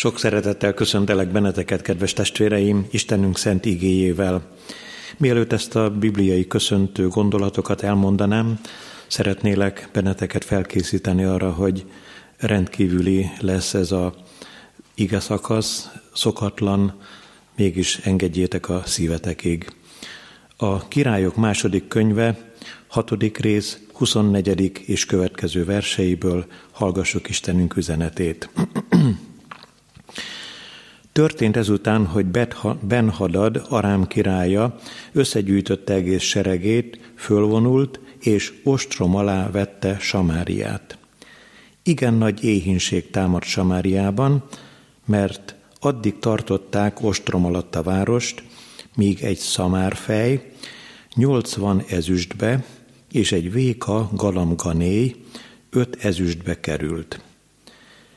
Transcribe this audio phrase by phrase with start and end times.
[0.00, 4.42] Sok szeretettel köszöntelek benneteket, kedves testvéreim, Istenünk szent igéjével.
[5.16, 8.60] Mielőtt ezt a bibliai köszöntő gondolatokat elmondanám,
[9.06, 11.84] szeretnélek benneteket felkészíteni arra, hogy
[12.36, 14.14] rendkívüli lesz ez a
[14.94, 17.00] ige szakasz, szokatlan,
[17.56, 19.72] mégis engedjétek a szívetekig.
[20.56, 22.52] A Királyok második könyve,
[22.86, 24.72] hatodik rész, 24.
[24.86, 28.50] és következő verseiből hallgassuk Istenünk üzenetét.
[31.20, 32.26] Történt ezután, hogy
[32.80, 34.78] Ben-Hadad, Arám királya,
[35.12, 40.98] összegyűjtötte egész seregét, fölvonult, és ostrom alá vette Samáriát.
[41.82, 44.44] Igen nagy éhínség támadt Samáriában,
[45.06, 48.42] mert addig tartották ostrom alatt a várost,
[48.96, 50.52] míg egy szamárfej,
[51.14, 52.64] nyolcvan ezüstbe
[53.12, 55.16] és egy véka galamganéj
[55.70, 57.20] öt ezüstbe került.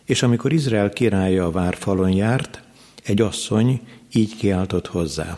[0.06, 2.63] És amikor Izrael királya a várfalon járt,
[3.04, 5.38] egy asszony így kiáltott hozzá.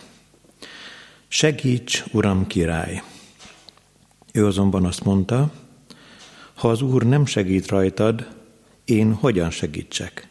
[1.28, 3.04] Segíts, uram király!
[4.34, 5.52] Ő azonban azt mondta,
[6.54, 8.28] ha az úr nem segít rajtad,
[8.86, 10.28] én hogyan segítsek?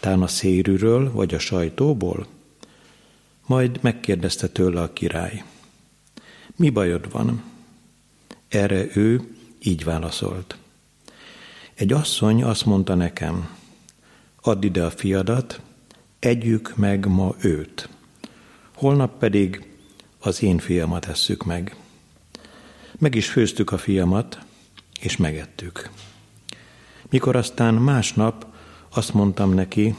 [0.00, 2.26] Tán a szérűről vagy a sajtóból?
[3.46, 5.44] Majd megkérdezte tőle a király.
[6.56, 7.42] Mi bajod van?
[8.48, 10.56] Erre ő így válaszolt.
[11.74, 13.56] Egy asszony azt mondta nekem,
[14.40, 15.60] add ide a fiadat,
[16.20, 17.88] együk meg ma őt.
[18.74, 19.68] Holnap pedig
[20.18, 21.76] az én fiamat esszük meg.
[22.98, 24.38] Meg is főztük a fiamat,
[25.00, 25.90] és megettük.
[27.10, 28.46] Mikor aztán másnap
[28.88, 29.94] azt mondtam neki,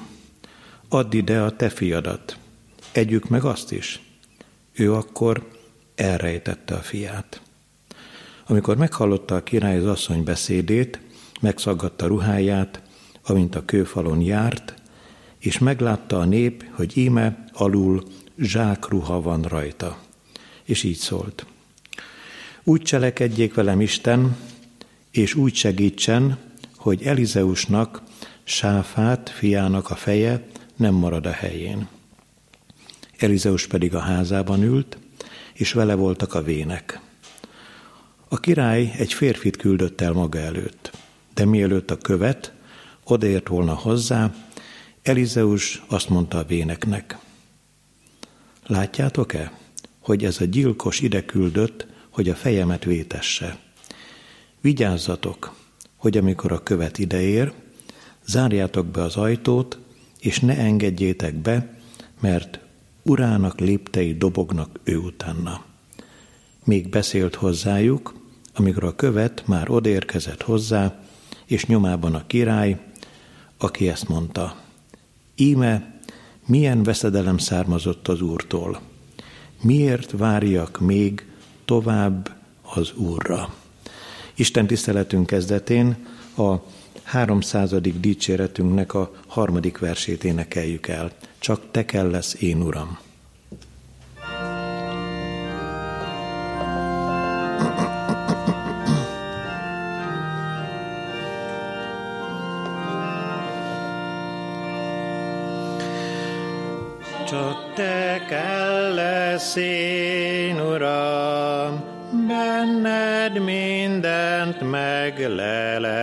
[0.89, 2.37] add ide a te fiadat,
[2.91, 4.01] együk meg azt is.
[4.71, 5.47] Ő akkor
[5.95, 7.41] elrejtette a fiát.
[8.47, 10.99] Amikor meghallotta a király az asszony beszédét,
[11.41, 12.81] megszaggatta ruháját,
[13.23, 14.80] amint a kőfalon járt,
[15.41, 18.03] és meglátta a nép, hogy íme alul
[18.37, 19.99] zsákruha van rajta.
[20.63, 21.45] És így szólt.
[22.63, 24.37] Úgy cselekedjék velem Isten,
[25.11, 26.37] és úgy segítsen,
[26.75, 28.01] hogy Elizeusnak,
[28.43, 31.87] Sáfát, fiának a feje nem marad a helyén.
[33.17, 34.97] Elizeus pedig a házában ült,
[35.53, 36.99] és vele voltak a vének.
[38.27, 40.91] A király egy férfit küldött el maga előtt,
[41.33, 42.53] de mielőtt a követ
[43.03, 44.33] odaért volna hozzá,
[45.03, 47.17] Elizeus azt mondta a véneknek,
[48.65, 49.51] látjátok-e,
[49.99, 53.57] hogy ez a gyilkos ide küldött, hogy a fejemet vétesse.
[54.61, 55.55] Vigyázzatok,
[55.95, 57.53] hogy amikor a követ ideér,
[58.25, 59.77] zárjátok be az ajtót,
[60.19, 61.79] és ne engedjétek be,
[62.19, 62.59] mert
[63.03, 65.65] urának léptei dobognak ő utána.
[66.63, 68.15] Még beszélt hozzájuk,
[68.53, 71.03] amikor a követ már odérkezett hozzá,
[71.45, 72.79] és nyomában a király,
[73.57, 74.69] aki ezt mondta.
[75.35, 75.99] Íme,
[76.45, 78.81] milyen veszedelem származott az Úrtól.
[79.61, 81.25] Miért várjak még
[81.65, 83.53] tovább az Úrra?
[84.35, 86.55] Isten tiszteletünk kezdetén a
[87.03, 87.73] 300.
[87.99, 91.11] dicséretünknek a harmadik versét énekeljük el.
[91.39, 92.99] Csak te kell lesz én, Uram.
[109.41, 111.83] Lesz én, Uram,
[112.27, 115.99] benned mindent meglelek.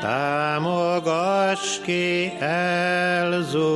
[0.00, 2.32] Támogass ki,
[3.20, 3.68] elzuhan,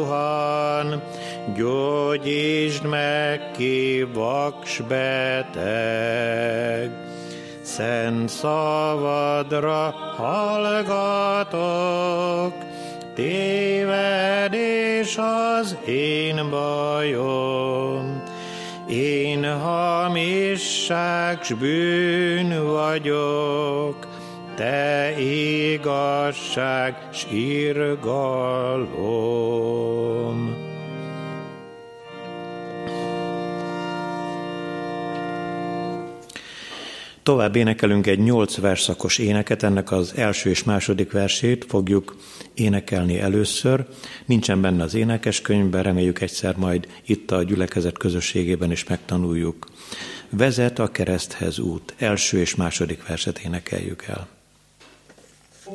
[1.55, 5.71] gyógyítsd meg ki, vaks beteg.
[7.63, 11.51] Szent szavadra hallgatok,
[15.01, 18.23] tévedés az én bajom.
[18.89, 24.07] Én hamisság s bűn vagyok,
[24.55, 28.21] te igazság s irgalom.
[37.31, 42.17] Tovább énekelünk egy nyolc verszakos éneket, ennek az első és második versét fogjuk
[42.55, 43.85] énekelni először.
[44.27, 49.67] Nincsen benne az énekeskönyvben, reméljük egyszer majd itt a gyülekezet közösségében is megtanuljuk.
[50.31, 51.95] Vezet a kereszthez út.
[51.99, 54.29] Első és második verset énekeljük el.
[55.65, 55.71] Te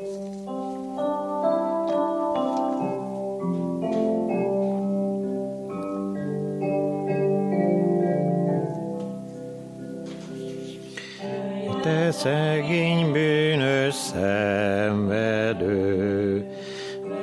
[12.12, 15.66] szegény bűnös szenvedő,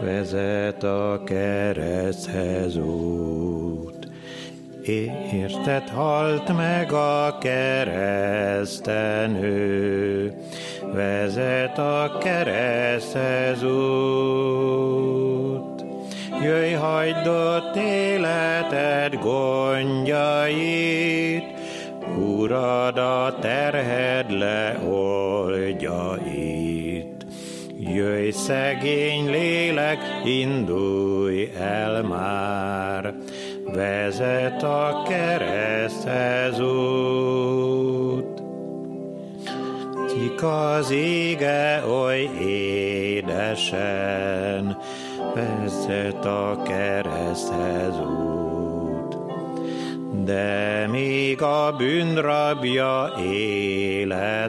[0.00, 4.08] vezet a kereszthez út.
[5.32, 9.40] Érted halt meg a kereszten
[10.94, 14.52] vezet a kereszthez út.
[16.42, 20.24] Jöjj, hagyd ott életed gondjait,
[22.42, 27.24] Urad a terhed leoldja itt.
[27.78, 33.14] Jöjj, szegény lélek, indulj el már,
[33.74, 38.42] vezet a kereszthez út.
[40.08, 42.30] Cik az ége oly
[43.20, 43.86] édesen,
[45.34, 48.51] vezet a kereszthez út.
[50.32, 54.46] De még a bűnrabja életem,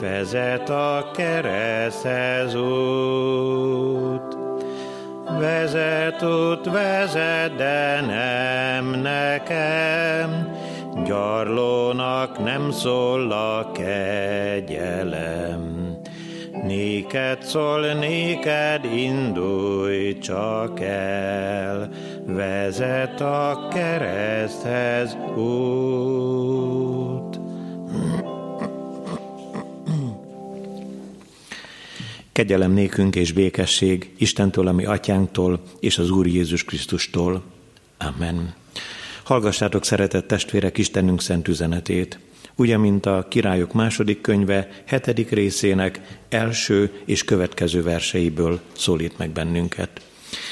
[0.00, 4.36] vezet a kereszthez út.
[5.38, 10.56] Vezet út, vezet, de nem nekem,
[11.04, 15.62] gyarlónak nem szól a kegyelem.
[16.66, 21.88] Néked szól, néked indulj csak el,
[22.26, 27.40] vezet a kereszthez út.
[32.32, 37.42] Kegyelem nékünk és békesség Istentől, ami atyánktól, és az Úr Jézus Krisztustól.
[37.98, 38.54] Amen.
[39.22, 42.18] Hallgassátok, szeretett testvérek, Istenünk szent üzenetét
[42.56, 50.00] ugye, mint a Királyok második könyve hetedik részének első és következő verseiből szólít meg bennünket.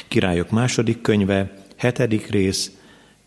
[0.08, 2.70] Királyok második könyve, hetedik rész,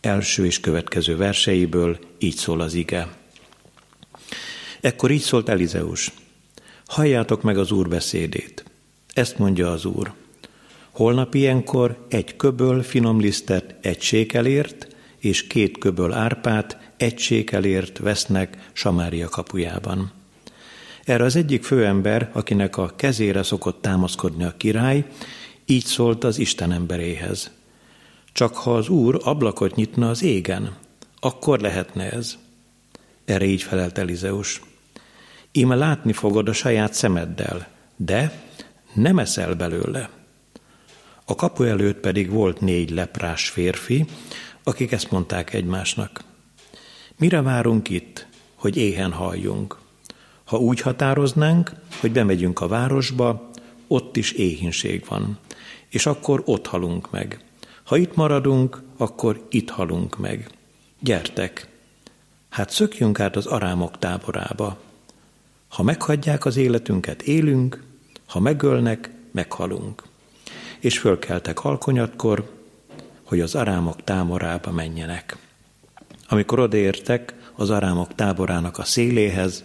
[0.01, 3.07] első és következő verseiből így szól az ige.
[4.81, 6.11] Ekkor így szólt Elizeus,
[6.85, 8.63] halljátok meg az Úr beszédét.
[9.13, 10.13] Ezt mondja az Úr.
[10.91, 14.88] Holnap ilyenkor egy köböl finom lisztet egy sékelért,
[15.19, 20.11] és két köböl árpát egységelért vesznek Samária kapujában.
[21.03, 25.05] Erre az egyik főember, akinek a kezére szokott támaszkodni a király,
[25.65, 27.51] így szólt az Isten emberéhez.
[28.33, 30.75] Csak ha az Úr ablakot nyitna az égen,
[31.19, 32.38] akkor lehetne ez.
[33.25, 34.62] Erre így felelt Elizeus.
[35.51, 38.41] Íme látni fogod a saját szemeddel, de
[38.94, 40.09] nem eszel belőle.
[41.25, 44.06] A kapu előtt pedig volt négy leprás férfi,
[44.63, 46.24] akik ezt mondták egymásnak.
[47.18, 49.77] Mire várunk itt, hogy éhen halljunk?
[50.44, 53.50] Ha úgy határoznánk, hogy bemegyünk a városba,
[53.88, 55.38] ott is éhínség van,
[55.89, 57.44] és akkor ott halunk meg.
[57.83, 60.50] Ha itt maradunk, akkor itt halunk meg.
[61.00, 61.68] Gyertek,
[62.50, 64.77] hát szökjünk át az arámok táborába.
[65.68, 67.83] Ha meghagyják az életünket, élünk,
[68.27, 70.03] ha megölnek, meghalunk.
[70.80, 72.50] És fölkeltek alkonyatkor,
[73.24, 75.38] hogy az arámok táborába menjenek.
[76.27, 79.63] Amikor odaértek az arámok táborának a széléhez,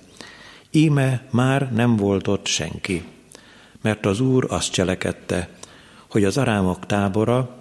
[0.70, 3.04] íme már nem volt ott senki,
[3.82, 5.48] mert az Úr azt cselekedte,
[6.10, 7.57] hogy az arámok tábora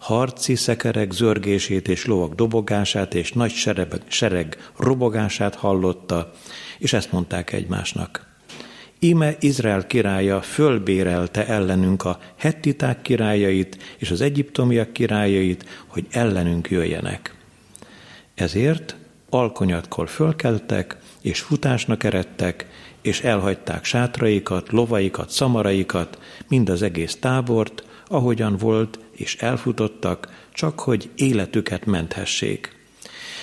[0.00, 6.32] harci szekerek zörgését és lovak dobogását és nagy sereg, sereg robogását hallotta,
[6.78, 8.28] és ezt mondták egymásnak.
[8.98, 17.34] Íme Izrael királya fölbérelte ellenünk a hettiták királyait és az egyiptomiak királyait, hogy ellenünk jöjjenek.
[18.34, 18.96] Ezért
[19.30, 22.66] alkonyatkor fölkeltek, és futásnak eredtek,
[23.02, 31.10] és elhagyták sátraikat, lovaikat, szamaraikat, mind az egész tábort, ahogyan volt, és elfutottak, csak hogy
[31.14, 32.78] életüket menthessék.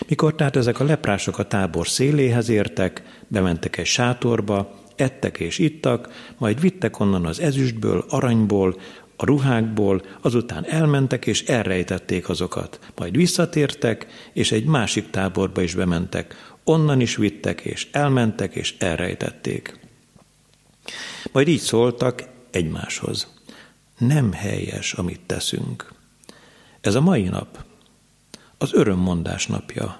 [0.07, 6.31] Mikor tehát ezek a leprások a tábor széléhez értek, bementek egy sátorba, ettek és ittak,
[6.37, 8.79] majd vittek onnan az ezüstből, aranyból,
[9.15, 12.79] a ruhákból, azután elmentek és elrejtették azokat.
[12.95, 16.55] Majd visszatértek, és egy másik táborba is bementek.
[16.63, 19.79] Onnan is vittek, és elmentek, és elrejtették.
[21.31, 23.36] Majd így szóltak egymáshoz.
[23.97, 25.93] Nem helyes, amit teszünk.
[26.81, 27.63] Ez a mai nap,
[28.57, 29.99] az örömmondás napja.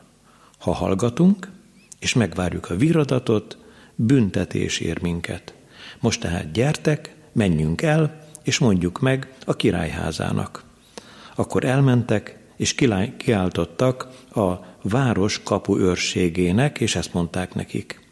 [0.60, 1.52] Ha hallgatunk,
[2.00, 3.58] és megvárjuk a viradatot,
[3.96, 5.54] büntetés ér minket.
[6.00, 10.64] Most tehát gyertek, menjünk el, és mondjuk meg a királyházának.
[11.36, 12.76] Akkor elmentek, és
[13.18, 18.08] kiáltottak a város kapu őrségének, és ezt mondták nekik.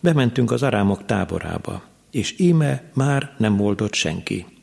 [0.00, 4.55] Bementünk az arámok táborába, és íme már nem volt ott senki.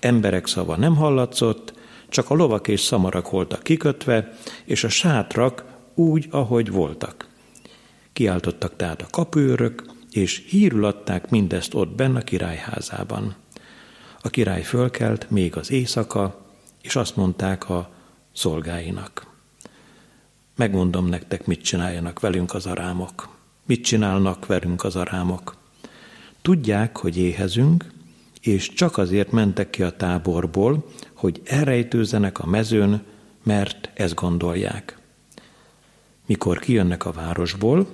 [0.00, 1.72] Emberek szava nem hallatszott,
[2.08, 4.32] csak a lovak és szamarak voltak kikötve,
[4.64, 5.64] és a sátrak
[5.94, 7.28] úgy, ahogy voltak.
[8.12, 13.34] Kiáltottak tehát a kapőrök, és hírül adták mindezt ott benne a királyházában.
[14.22, 16.46] A király fölkelt még az éjszaka,
[16.82, 17.90] és azt mondták a
[18.32, 19.26] szolgáinak.
[20.56, 23.28] Megmondom nektek, mit csináljanak velünk az arámok.
[23.66, 25.56] Mit csinálnak velünk az arámok.
[26.42, 27.84] Tudják, hogy éhezünk,
[28.40, 33.02] és csak azért mentek ki a táborból, hogy elrejtőzenek a mezőn,
[33.42, 34.98] mert ezt gondolják.
[36.26, 37.88] Mikor kijönnek a városból,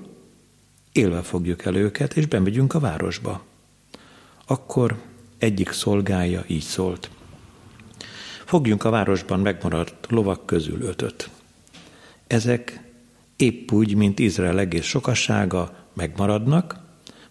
[0.92, 3.44] élve fogjuk el őket, és bemegyünk a városba.
[4.46, 4.96] Akkor
[5.38, 7.10] egyik szolgája így szólt.
[8.44, 11.30] Fogjunk a városban megmaradt lovak közül ötöt.
[12.26, 12.80] Ezek
[13.36, 16.76] épp úgy, mint Izrael egész sokasága megmaradnak,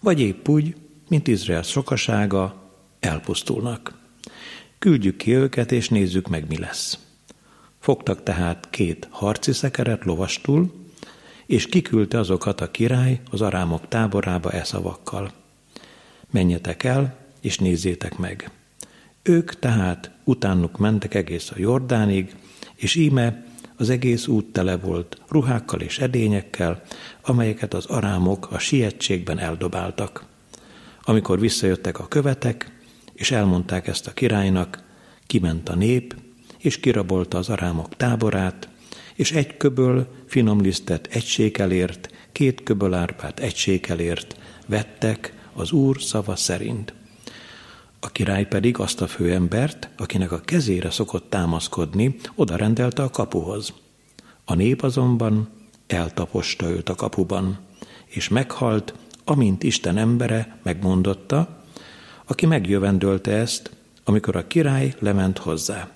[0.00, 0.76] vagy épp úgy,
[1.08, 2.65] mint Izrael sokasága
[3.06, 3.98] elpusztulnak.
[4.78, 6.98] Küldjük ki őket, és nézzük meg, mi lesz.
[7.78, 10.74] Fogtak tehát két harci szekeret lovastul,
[11.46, 15.32] és kiküldte azokat a király az arámok táborába e szavakkal.
[16.30, 18.50] Menjetek el, és nézzétek meg.
[19.22, 22.34] Ők tehát utánuk mentek egész a Jordánig,
[22.74, 23.44] és íme
[23.76, 26.82] az egész út tele volt ruhákkal és edényekkel,
[27.22, 30.24] amelyeket az arámok a sietségben eldobáltak.
[31.02, 32.75] Amikor visszajöttek a követek,
[33.16, 34.82] és elmondták ezt a királynak,
[35.26, 36.16] kiment a nép,
[36.58, 38.68] és kirabolta az arámok táborát,
[39.14, 46.02] és egy köböl finom lisztet egy sékelért, két köböl árpát egy sékelért vettek az úr
[46.02, 46.94] szava szerint.
[48.00, 53.72] A király pedig azt a főembert, akinek a kezére szokott támaszkodni, oda rendelte a kapuhoz.
[54.44, 55.48] A nép azonban
[55.86, 57.58] eltaposta őt a kapuban,
[58.06, 58.94] és meghalt,
[59.24, 61.64] amint Isten embere megmondotta,
[62.26, 63.70] aki megjövendölte ezt,
[64.04, 65.90] amikor a király lement hozzá.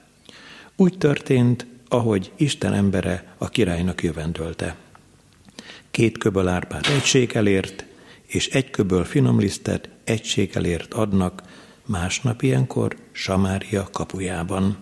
[0.77, 4.77] Úgy történt, ahogy Isten embere a királynak jövendölte.
[5.91, 7.85] Két köböl árpát egy sékelért,
[8.27, 11.43] és egy köböl finomlisztet egy sékelért adnak
[11.87, 14.77] másnap ilyenkor Samária kapujában.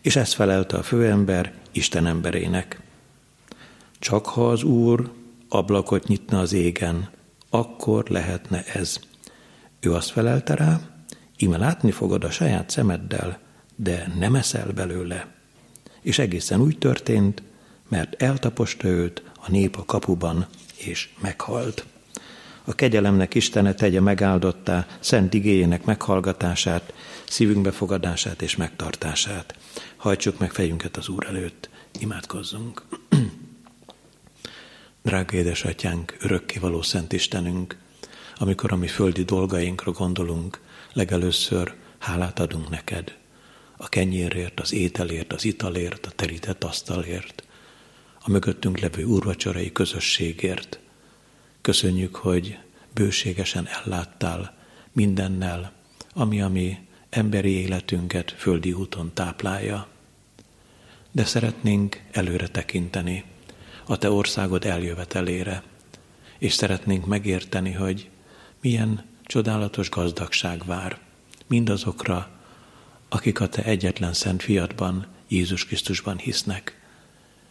[0.00, 2.80] És ezt felelte a főember Isten emberének.
[3.98, 5.12] Csak ha az Úr
[5.48, 7.10] ablakot nyitna az égen,
[7.50, 9.00] akkor lehetne ez.
[9.84, 10.80] Ő azt felelte rá,
[11.36, 13.38] ime látni fogod a saját szemeddel,
[13.76, 15.26] de nem eszel belőle.
[16.00, 17.42] És egészen úgy történt,
[17.88, 21.86] mert eltaposta őt a nép a kapuban, és meghalt.
[22.64, 26.92] A kegyelemnek Istene tegye megáldottá szent igényének meghallgatását,
[27.28, 29.54] szívünk befogadását és megtartását.
[29.96, 31.68] Hajtsuk meg fejünket az Úr előtt,
[32.00, 32.82] imádkozzunk.
[35.02, 37.82] Drága édesatyánk, örökkévaló Szent Istenünk,
[38.36, 40.60] amikor a mi földi dolgainkra gondolunk,
[40.92, 43.16] legelőször hálát adunk neked.
[43.76, 47.42] A kenyérért, az ételért, az italért, a terített asztalért,
[48.20, 50.78] a mögöttünk levő úrvacsorai közösségért.
[51.60, 52.58] Köszönjük, hogy
[52.94, 54.56] bőségesen elláttál
[54.92, 55.72] mindennel,
[56.14, 56.78] ami a mi
[57.10, 59.88] emberi életünket földi úton táplálja.
[61.12, 63.24] De szeretnénk előre tekinteni
[63.86, 65.62] a Te országod eljövetelére,
[66.38, 68.08] és szeretnénk megérteni, hogy
[68.64, 70.98] milyen csodálatos gazdagság vár
[71.46, 72.28] mindazokra,
[73.08, 76.80] akik a Te egyetlen szent fiatban, Jézus Krisztusban hisznek.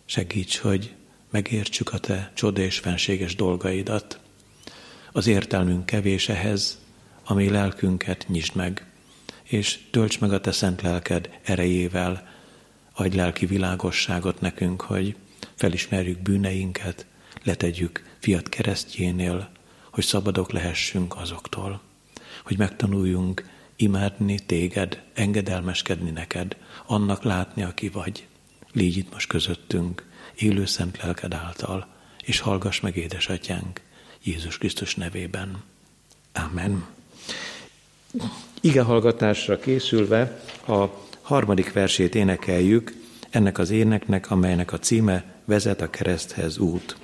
[0.05, 0.93] Segíts, hogy
[1.29, 4.19] megértsük a Te csoda és fenséges dolgaidat.
[5.11, 6.79] Az értelmünk kevés ehhez,
[7.23, 8.85] ami lelkünket nyisd meg,
[9.43, 12.27] és tölts meg a Te szent lelked erejével,
[12.93, 15.15] adj lelki világosságot nekünk, hogy
[15.55, 17.05] felismerjük bűneinket,
[17.43, 19.51] letegyük fiat keresztjénél,
[19.93, 21.81] hogy szabadok lehessünk azoktól,
[22.43, 28.27] hogy megtanuljunk imádni téged, engedelmeskedni neked, annak látni, aki vagy.
[28.71, 31.87] Légy itt most közöttünk, élő szent lelked által,
[32.23, 33.81] és hallgass meg, édesatyánk,
[34.23, 35.63] Jézus Krisztus nevében.
[36.33, 36.85] Amen.
[38.61, 40.85] Ige hallgatásra készülve a
[41.21, 42.93] harmadik versét énekeljük
[43.29, 46.97] ennek az éneknek, amelynek a címe vezet a kereszthez út.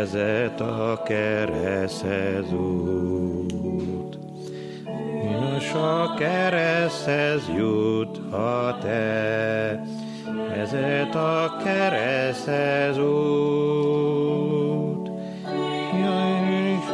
[0.00, 4.18] Vezet a kereszthez út.
[5.40, 9.80] Nos a kereszthez jut, ha te
[10.56, 15.10] vezet a kereszthez út.
[16.02, 16.84] Jaj, is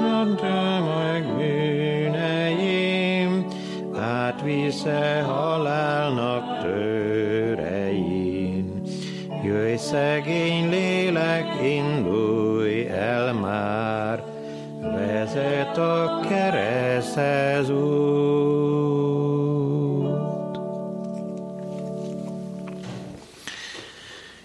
[0.84, 3.46] meg bűneim,
[3.94, 8.82] átvisze halálnak törein.
[9.44, 12.25] Jöjj, szegény lélek, indulj
[15.36, 18.54] vezet a kereszthez út.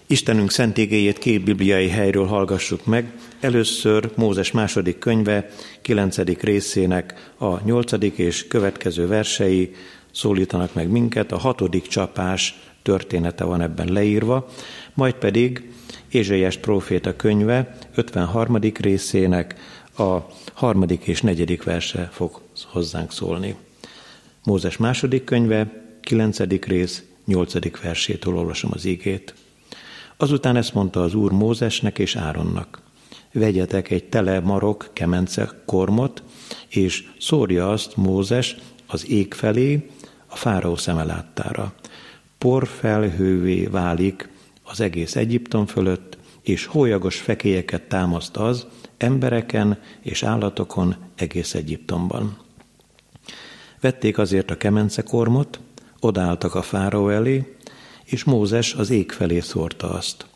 [0.06, 3.12] Istenünk szent igéjét két bibliai helyről hallgassuk meg.
[3.40, 5.48] Először Mózes második könyve,
[5.82, 9.74] kilencedik részének a nyolcadik és következő versei
[10.10, 11.32] szólítanak meg minket.
[11.32, 14.48] A hatodik csapás története van ebben leírva,
[14.94, 15.70] majd pedig
[16.10, 18.58] Ézsaiás próféta könyve 53.
[18.80, 19.54] részének
[19.96, 23.54] a harmadik és negyedik verse fog hozzánk szólni.
[24.44, 29.34] Mózes második könyve, kilencedik rész, nyolcadik versétől olvasom az ígét.
[30.16, 32.82] Azután ezt mondta az Úr Mózesnek és Áronnak.
[33.32, 36.22] Vegyetek egy tele marok kemence kormot,
[36.68, 38.56] és szórja azt Mózes
[38.86, 39.88] az ég felé,
[40.26, 41.74] a fáraó szeme láttára.
[42.38, 44.28] Porfelhővé válik
[44.62, 48.66] az egész Egyiptom fölött, és hólyagos fekélyeket támaszt az
[49.02, 52.38] embereken és állatokon egész Egyiptomban.
[53.80, 55.60] Vették azért a kemencekormot,
[56.00, 57.56] odálltak a fáraó elé,
[58.04, 60.26] és Mózes az ég felé szórta azt.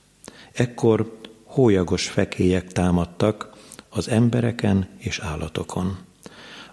[0.53, 3.51] Ekkor hólyagos fekélyek támadtak
[3.89, 5.99] az embereken és állatokon.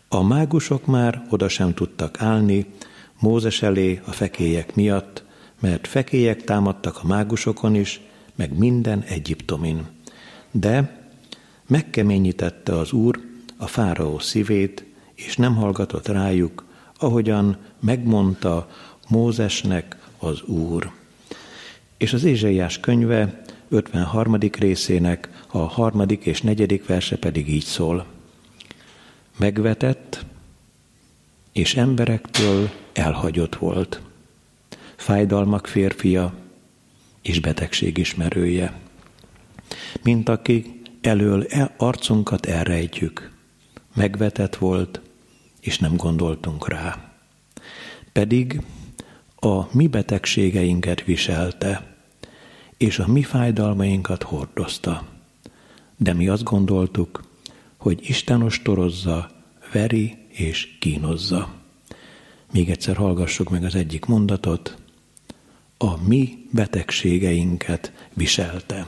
[0.08, 2.66] A mágusok már oda sem tudtak állni
[3.20, 5.24] Mózes elé a fekélyek miatt,
[5.60, 8.02] mert fekélyek támadtak a mágusokon is,
[8.36, 9.88] meg minden Egyiptomin.
[10.52, 11.03] De
[11.68, 13.20] megkeményítette az Úr
[13.58, 16.66] a fáraó szívét, és nem hallgatott rájuk,
[16.98, 18.70] ahogyan megmondta
[19.10, 20.92] Mózesnek az Úr.
[21.98, 24.36] És az Ézsaiás könyve 53.
[24.36, 28.06] részének a harmadik és negyedik verse pedig így szól.
[29.38, 30.26] Megvetett,
[31.52, 34.02] és emberektől elhagyott volt.
[34.96, 36.34] Fájdalmak férfia,
[37.22, 38.80] és betegség ismerője.
[40.02, 43.32] Mint aki elől e arcunkat elrejtjük.
[43.96, 45.02] Megvetett volt,
[45.60, 47.12] és nem gondoltunk rá.
[48.12, 48.62] Pedig
[49.36, 51.96] a mi betegségeinket viselte,
[52.78, 55.08] és a mi fájdalmainkat hordozta.
[55.98, 57.24] De mi azt gondoltuk,
[57.78, 59.32] hogy Isten ostorozza,
[59.72, 61.54] veri és kínozza.
[62.52, 64.78] Még egyszer hallgassuk meg az egyik mondatot
[65.78, 68.88] a mi betegségeinket viselte.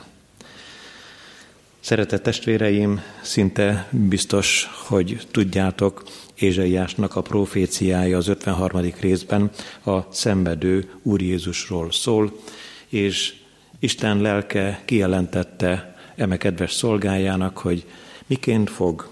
[1.86, 6.04] Szeretett testvéreim, szinte biztos, hogy tudjátok,
[6.36, 8.82] Ézsaiásnak a proféciája az 53.
[9.00, 9.50] részben
[9.84, 12.39] a szenvedő Úr Jézusról szól,
[12.88, 13.34] és
[13.80, 17.86] Isten lelke kijelentette eme kedves szolgájának, hogy
[18.26, 19.10] miként fog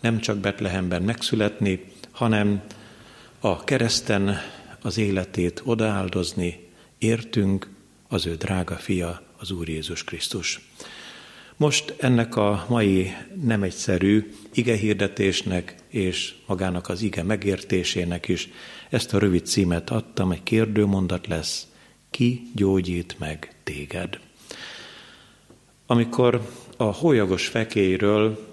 [0.00, 2.62] nem csak Betlehemben megszületni, hanem
[3.40, 4.40] a kereszten
[4.82, 7.68] az életét odaáldozni, értünk
[8.08, 10.60] az ő drága fia, az Úr Jézus Krisztus.
[11.62, 18.48] Most ennek a mai nem egyszerű ige hirdetésnek és magának az ige megértésének is
[18.90, 21.66] ezt a rövid címet adtam, egy kérdőmondat lesz,
[22.10, 24.18] ki gyógyít meg téged?
[25.86, 26.40] Amikor
[26.76, 28.46] a hólyagos fekélyről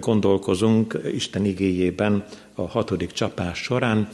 [0.00, 2.24] gondolkozunk Isten igéjében
[2.54, 4.08] a hatodik csapás során,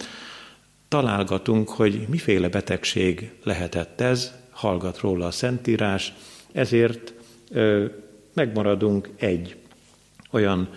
[0.88, 6.12] találgatunk, hogy miféle betegség lehetett ez, hallgat róla a Szentírás,
[6.52, 7.14] ezért
[8.32, 9.56] megmaradunk egy
[10.30, 10.68] olyan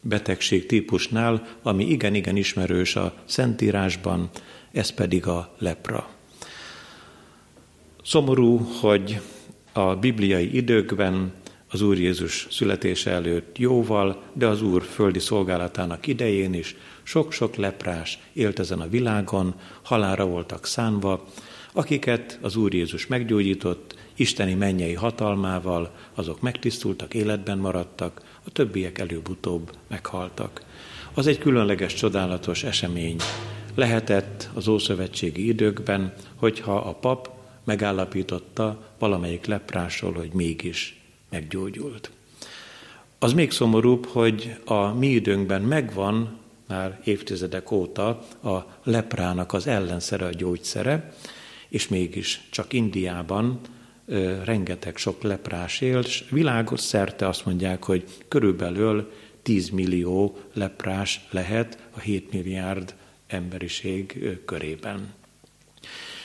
[0.00, 4.30] betegség típusnál, ami igen-igen ismerős a Szentírásban,
[4.72, 6.08] ez pedig a lepra.
[8.02, 9.20] Szomorú, hogy
[9.72, 11.32] a bibliai időkben
[11.70, 18.18] az Úr Jézus születése előtt jóval, de az Úr földi szolgálatának idején is sok-sok leprás
[18.32, 21.26] élt ezen a világon, halára voltak szánva,
[21.76, 29.76] akiket az Úr Jézus meggyógyított, isteni mennyei hatalmával, azok megtisztultak, életben maradtak, a többiek előbb-utóbb
[29.86, 30.62] meghaltak.
[31.14, 33.16] Az egy különleges, csodálatos esemény.
[33.74, 37.30] Lehetett az ószövetségi időkben, hogyha a pap
[37.64, 42.10] megállapította valamelyik leprásról, hogy mégis meggyógyult.
[43.18, 48.08] Az még szomorúbb, hogy a mi időnkben megvan már évtizedek óta
[48.42, 51.12] a leprának az ellenszere, a gyógyszere,
[51.74, 53.60] és mégis csak Indiában
[54.44, 61.88] rengeteg sok leprás él, és világos szerte azt mondják, hogy körülbelül 10 millió leprás lehet
[61.90, 62.94] a 7 milliárd
[63.26, 65.14] emberiség körében.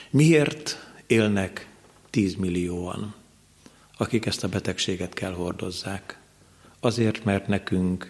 [0.10, 1.70] Miért élnek
[2.10, 3.14] 10 millióan,
[3.98, 6.20] akik ezt a betegséget kell hordozzák?
[6.80, 8.10] Azért, mert nekünk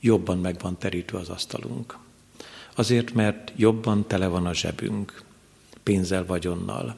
[0.00, 1.98] jobban meg van terítve az asztalunk.
[2.74, 5.28] Azért, mert jobban tele van a zsebünk,
[5.90, 6.96] pénzzel, vagyonnal,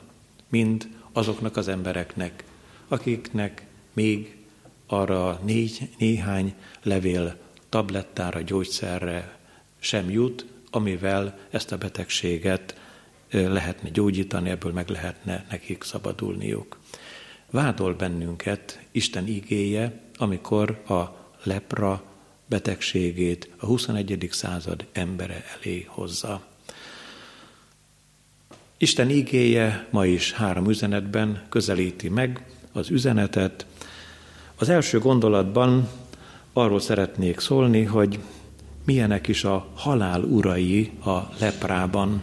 [0.48, 2.44] mind azoknak az embereknek,
[2.88, 4.36] akiknek még
[4.86, 7.36] arra négy, néhány levél
[7.68, 9.38] tablettára, gyógyszerre
[9.78, 12.76] sem jut, amivel ezt a betegséget
[13.30, 16.78] lehetne gyógyítani, ebből meg lehetne nekik szabadulniuk.
[17.50, 22.02] Vádol bennünket Isten igéje, amikor a lepra
[22.46, 24.28] betegségét a 21.
[24.30, 26.51] század embere elé hozza.
[28.82, 33.66] Isten igéje ma is három üzenetben közelíti meg az üzenetet.
[34.54, 35.88] Az első gondolatban
[36.52, 38.18] arról szeretnék szólni, hogy
[38.84, 42.22] milyenek is a halál urai a leprában.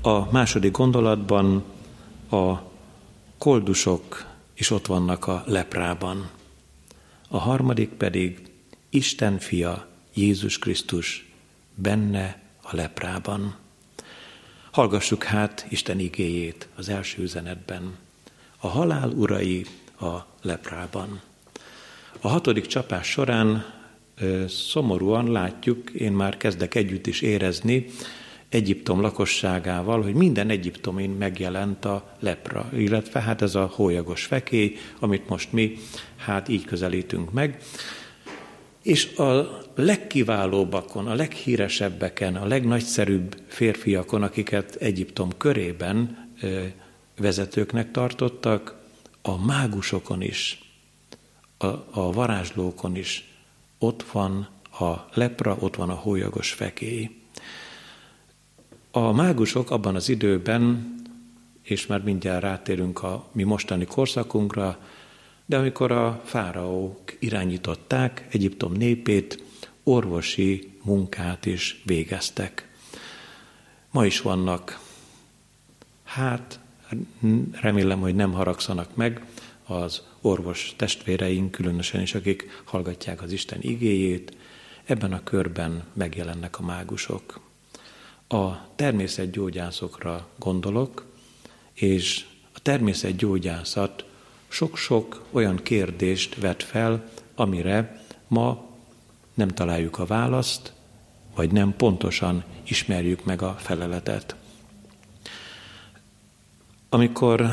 [0.00, 1.64] A második gondolatban
[2.30, 2.54] a
[3.38, 6.28] koldusok is ott vannak a leprában.
[7.28, 8.50] A harmadik pedig
[8.90, 11.32] Isten fia, Jézus Krisztus
[11.74, 13.64] benne a leprában.
[14.76, 17.96] Hallgassuk hát Isten igéjét az első üzenetben.
[18.58, 19.66] A halál urai
[20.00, 21.20] a leprában.
[22.20, 23.64] A hatodik csapás során
[24.48, 27.86] szomorúan látjuk, én már kezdek együtt is érezni
[28.48, 35.28] Egyiptom lakosságával, hogy minden egyiptomin megjelent a lepra, illetve hát ez a hólyagos fekély, amit
[35.28, 35.78] most mi
[36.16, 37.62] hát így közelítünk meg.
[38.86, 46.28] És a legkiválóbbakon, a leghíresebbeken, a legnagyszerűbb férfiakon, akiket Egyiptom körében
[47.16, 48.74] vezetőknek tartottak,
[49.22, 50.58] a mágusokon is,
[51.58, 53.32] a, a varázslókon is
[53.78, 54.48] ott van
[54.80, 57.10] a lepra, ott van a hólyagos fekély.
[58.90, 60.94] A mágusok abban az időben,
[61.62, 64.78] és már mindjárt rátérünk a mi mostani korszakunkra,
[65.46, 69.42] de amikor a fáraók irányították Egyiptom népét,
[69.82, 72.68] orvosi munkát is végeztek.
[73.90, 74.80] Ma is vannak,
[76.04, 76.60] hát
[77.60, 79.24] remélem, hogy nem haragszanak meg
[79.66, 84.36] az orvos testvéreink, különösen is, akik hallgatják az Isten igéjét,
[84.84, 87.40] ebben a körben megjelennek a mágusok.
[88.28, 91.04] A természetgyógyászokra gondolok,
[91.72, 94.04] és a természetgyógyászat
[94.56, 98.64] sok-sok olyan kérdést vet fel, amire ma
[99.34, 100.72] nem találjuk a választ,
[101.34, 104.36] vagy nem pontosan ismerjük meg a feleletet.
[106.88, 107.46] Amikor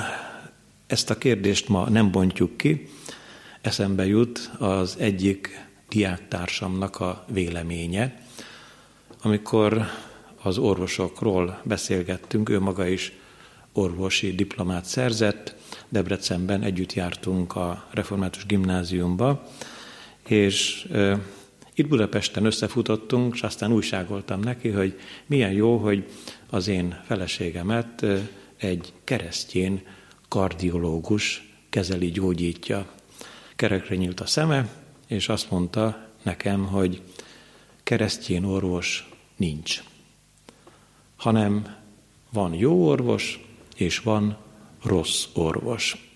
[0.88, 2.90] ezt a kérdést ma nem bontjuk ki,
[3.62, 8.22] eszembe jut az egyik diáktársamnak a véleménye,
[9.22, 9.86] amikor
[10.42, 13.12] az orvosokról beszélgettünk, ő maga is
[13.74, 15.56] orvosi diplomát szerzett,
[15.94, 19.44] Debrecenben együtt jártunk a református gimnáziumba,
[20.28, 20.88] és
[21.74, 26.10] itt Budapesten összefutottunk, és aztán újságoltam neki, hogy milyen jó, hogy
[26.50, 28.06] az én feleségemet
[28.58, 29.82] egy keresztjén
[30.28, 32.88] kardiológus kezeli, gyógyítja.
[33.56, 34.70] Kerekre nyílt a szeme,
[35.08, 37.02] és azt mondta nekem, hogy
[37.84, 39.84] keresztjén orvos nincs,
[41.16, 41.76] hanem
[42.30, 43.40] van jó orvos,
[43.76, 44.38] és van
[44.84, 46.12] rossz orvos.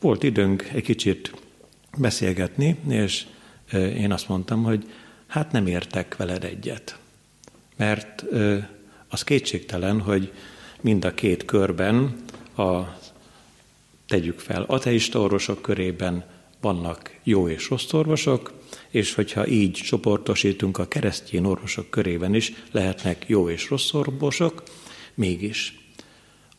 [0.00, 1.32] Volt időnk egy kicsit
[1.96, 3.26] beszélgetni, és
[3.72, 4.90] én azt mondtam, hogy
[5.26, 6.98] hát nem értek veled egyet.
[7.76, 8.24] Mert
[9.08, 10.32] az kétségtelen, hogy
[10.80, 12.24] mind a két körben
[12.56, 12.80] a
[14.06, 16.24] tegyük fel, ateista orvosok körében
[16.60, 18.52] vannak jó és rossz orvosok,
[18.90, 24.62] és hogyha így csoportosítunk a keresztény orvosok körében is, lehetnek jó és rossz orvosok,
[25.14, 25.81] mégis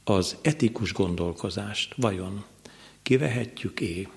[0.03, 2.43] az etikus gondolkozást vajon
[3.01, 4.07] kivehetjük-é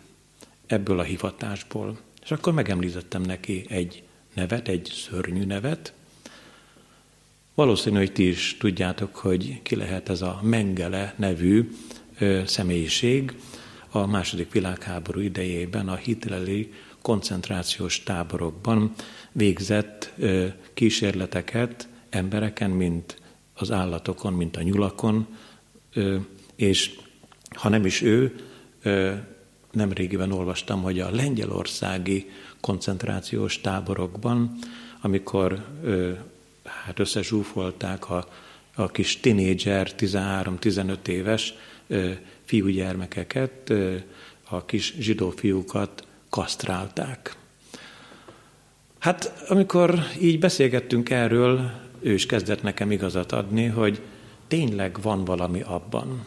[0.66, 1.99] ebből a hivatásból?
[2.22, 4.03] És akkor megemlítettem neki egy
[4.35, 5.92] nevet, egy szörnyű nevet.
[7.55, 11.70] Valószínű, hogy ti is tudjátok, hogy ki lehet ez a Mengele nevű
[12.44, 13.35] személyiség.
[13.90, 16.72] A második világháború idejében a hitleri
[17.03, 18.92] koncentrációs táborokban
[19.33, 20.12] végzett
[20.75, 23.20] kísérleteket embereken, mint
[23.55, 25.27] az állatokon, mint a nyulakon,
[26.56, 26.98] és
[27.50, 28.40] ha nem is ő,
[29.72, 32.30] nem régiben olvastam, hogy a lengyelországi
[32.61, 34.59] koncentrációs táborokban,
[35.00, 35.64] amikor
[36.64, 38.28] hát összezsúfolták a,
[38.74, 41.54] a kis tinédzser, 13-15 éves
[42.44, 43.72] fiúgyermekeket,
[44.48, 47.37] a kis zsidó fiúkat kasztrálták.
[48.98, 54.00] Hát amikor így beszélgettünk erről, ő is kezdett nekem igazat adni, hogy
[54.48, 56.24] tényleg van valami abban,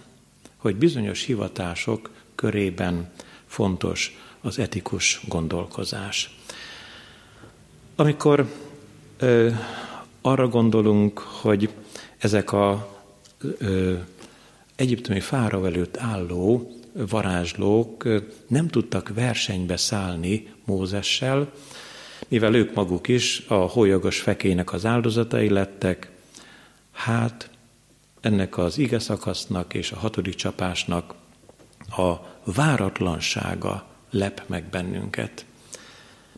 [0.58, 3.12] hogy bizonyos hivatások körében
[3.46, 6.38] fontos az etikus gondolkozás.
[7.96, 8.54] Amikor
[9.18, 9.50] ö,
[10.22, 11.70] arra gondolunk, hogy
[12.18, 12.98] ezek a
[13.58, 13.94] ö,
[14.76, 18.08] egyiptomi fáraó előtt álló varázslók
[18.48, 21.52] nem tudtak versenybe szállni Mózessel,
[22.28, 26.12] mivel ők maguk is a hólyagos fekének az áldozatai lettek,
[26.92, 27.50] hát
[28.22, 31.14] ennek az ige szakasznak és a hatodik csapásnak
[31.98, 35.46] a váratlansága lep meg bennünket.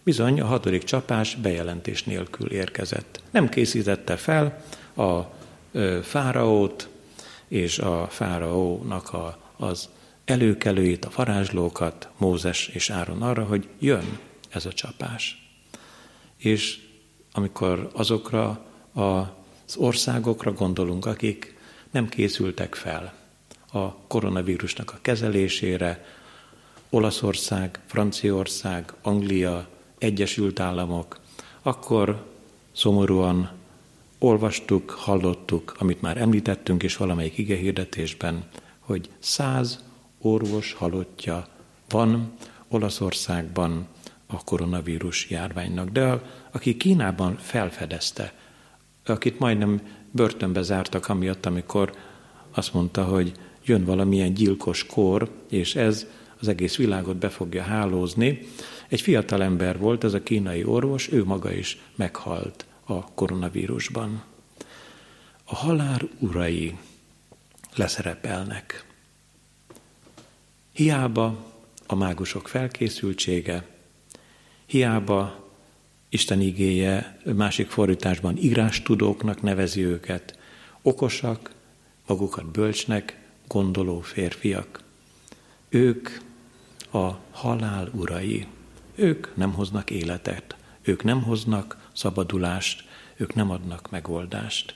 [0.03, 3.21] Bizony a hatodik csapás bejelentés nélkül érkezett.
[3.31, 4.63] Nem készítette fel
[4.95, 5.19] a
[6.01, 6.89] fáraót
[7.47, 9.89] és a fáraónak a, az
[10.25, 15.51] előkelőit, a varázslókat, Mózes és Áron arra, hogy jön ez a csapás.
[16.37, 16.79] És
[17.31, 21.59] amikor azokra az országokra gondolunk, akik
[21.91, 23.13] nem készültek fel
[23.71, 26.05] a koronavírusnak a kezelésére,
[26.89, 31.19] Olaszország, Franciaország, Anglia, Egyesült Államok,
[31.61, 32.25] akkor
[32.71, 33.51] szomorúan
[34.19, 38.43] olvastuk, hallottuk, amit már említettünk is valamelyik ige hirdetésben,
[38.79, 39.83] hogy száz
[40.21, 41.47] orvos halottja
[41.89, 42.33] van
[42.67, 43.87] Olaszországban
[44.27, 45.89] a koronavírus járványnak.
[45.89, 48.33] De a, aki Kínában felfedezte,
[49.05, 51.95] akit majdnem börtönbe zártak amiatt, amikor
[52.51, 53.31] azt mondta, hogy
[53.63, 56.07] jön valamilyen gyilkos kor, és ez
[56.39, 58.39] az egész világot be fogja hálózni.
[58.87, 64.23] Egy fiatal ember volt, ez a kínai orvos, ő maga is meghalt a koronavírusban.
[65.43, 66.77] A halál urai
[67.75, 68.85] leszerepelnek.
[70.73, 71.45] Hiába
[71.87, 73.67] a mágusok felkészültsége,
[74.65, 75.40] hiába
[76.13, 78.37] Isten igéje másik fordításban
[78.83, 80.39] tudóknak nevezi őket,
[80.81, 81.51] okosak,
[82.07, 84.83] magukat bölcsnek, gondoló férfiak.
[85.69, 86.09] Ők
[86.91, 88.47] a halál urai.
[88.95, 92.83] Ők nem hoznak életet, ők nem hoznak szabadulást,
[93.15, 94.75] ők nem adnak megoldást.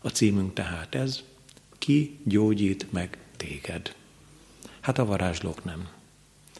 [0.00, 1.22] A címünk tehát ez,
[1.78, 3.94] ki gyógyít meg téged?
[4.80, 5.88] Hát a varázslók nem.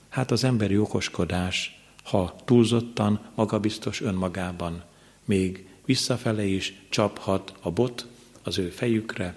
[0.09, 4.83] Hát az emberi okoskodás, ha túlzottan, magabiztos önmagában,
[5.25, 8.07] még visszafele is csaphat a bot
[8.43, 9.37] az ő fejükre,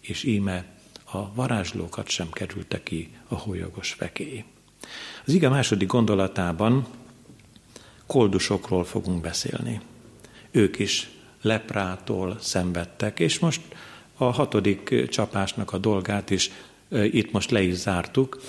[0.00, 0.64] és íme
[1.12, 4.44] a varázslókat sem kerülte ki a hólyagos fekély.
[5.24, 6.86] Az ige második gondolatában
[8.06, 9.80] koldusokról fogunk beszélni.
[10.50, 11.10] Ők is
[11.42, 13.60] leprától szenvedtek, és most
[14.16, 16.50] a hatodik csapásnak a dolgát is
[16.88, 18.40] itt most le is zártuk,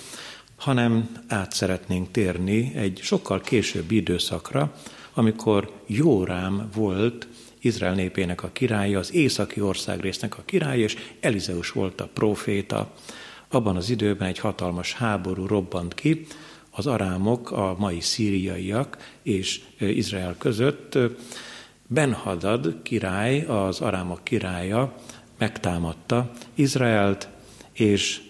[0.62, 4.74] hanem át szeretnénk térni egy sokkal későbbi időszakra,
[5.13, 7.28] amikor Jórám volt
[7.60, 12.93] Izrael népének a királya, az északi országrésznek a királya, és Elizeus volt a proféta.
[13.50, 16.26] Abban az időben egy hatalmas háború robbant ki,
[16.71, 20.97] az arámok, a mai szíriaiak és Izrael között.
[21.88, 24.95] Benhadad király, az arámok királya
[25.38, 27.30] megtámadta Izraelt,
[27.74, 28.21] és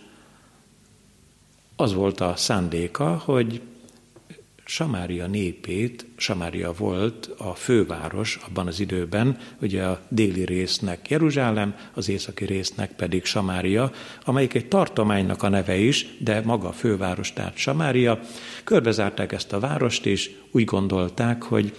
[1.82, 3.62] az volt a szándéka, hogy
[4.66, 12.10] Samária népét, Samária volt a főváros abban az időben, ugye a déli résznek Jeruzsálem, az
[12.10, 13.92] északi résznek pedig Samária,
[14.26, 18.20] amelyik egy tartománynak a neve is, de maga a főváros, tehát Samária.
[18.64, 21.76] Körbezárták ezt a várost, és úgy gondolták, hogy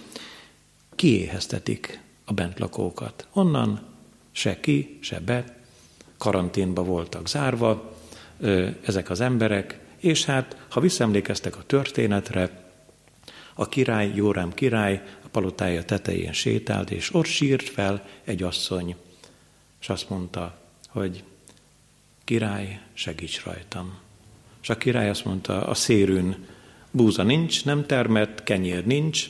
[0.95, 3.27] kiéheztetik a bentlakókat.
[3.33, 3.81] Onnan
[4.31, 5.57] se ki, se be,
[6.17, 7.97] karanténba voltak zárva
[8.85, 12.71] ezek az emberek, és hát, ha visszaemlékeztek a történetre,
[13.53, 18.95] a király, Jórám király a palotája tetején sétált, és ott sírt fel egy asszony,
[19.81, 21.23] és azt mondta, hogy
[22.23, 23.99] király, segíts rajtam.
[24.61, 26.47] És a király azt mondta, a szérűn
[26.91, 29.29] búza nincs, nem termett, kenyér nincs,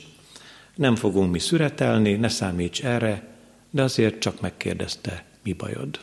[0.74, 3.36] nem fogunk mi szüretelni, ne számíts erre,
[3.70, 6.00] de azért csak megkérdezte, mi bajod.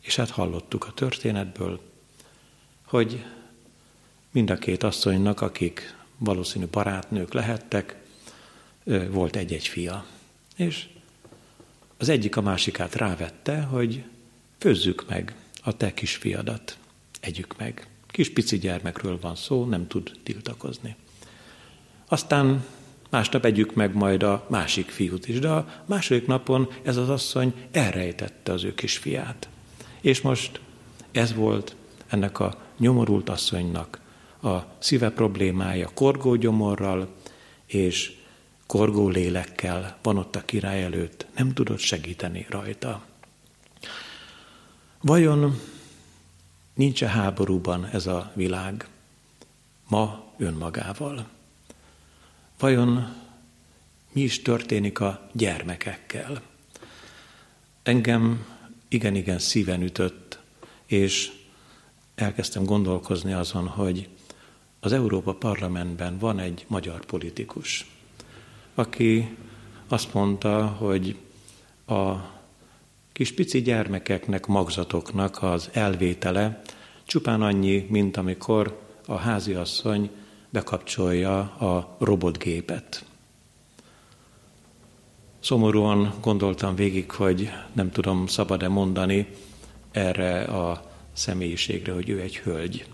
[0.00, 1.80] És hát hallottuk a történetből,
[2.84, 3.24] hogy
[4.36, 7.96] mind a két asszonynak, akik valószínű barátnők lehettek,
[9.10, 10.06] volt egy-egy fia.
[10.56, 10.88] És
[11.96, 14.04] az egyik a másikát rávette, hogy
[14.58, 16.78] főzzük meg a te kisfiadat,
[17.20, 17.86] együk meg.
[18.06, 20.96] Kis pici gyermekről van szó, nem tud tiltakozni.
[22.08, 22.64] Aztán
[23.10, 27.54] másnap együk meg majd a másik fiút is, de a második napon ez az asszony
[27.70, 29.48] elrejtette az ő kisfiát.
[30.00, 30.60] És most
[31.12, 34.04] ez volt ennek a nyomorult asszonynak
[34.46, 37.08] a szíve problémája korgógyomorral
[37.66, 38.16] és
[38.66, 43.04] korgó lélekkel van ott a király előtt, nem tudott segíteni rajta.
[45.00, 45.60] Vajon
[46.74, 48.88] nincs-e háborúban ez a világ
[49.88, 51.28] ma önmagával?
[52.58, 53.14] Vajon
[54.12, 56.42] mi is történik a gyermekekkel?
[57.82, 58.46] Engem
[58.88, 60.38] igen-igen szíven ütött,
[60.86, 61.32] és
[62.14, 64.08] elkezdtem gondolkozni azon, hogy
[64.86, 67.90] az Európa Parlamentben van egy magyar politikus,
[68.74, 69.36] aki
[69.88, 71.16] azt mondta, hogy
[71.86, 72.14] a
[73.12, 76.62] kis pici gyermekeknek, magzatoknak az elvétele
[77.04, 80.10] csupán annyi, mint amikor a háziasszony
[80.50, 83.04] bekapcsolja a robotgépet.
[85.40, 89.26] Szomorúan gondoltam végig, hogy nem tudom szabad-e mondani
[89.90, 92.86] erre a személyiségre, hogy ő egy hölgy.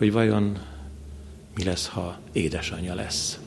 [0.00, 0.58] Hogy vajon
[1.54, 3.38] mi lesz, ha édesanyja lesz.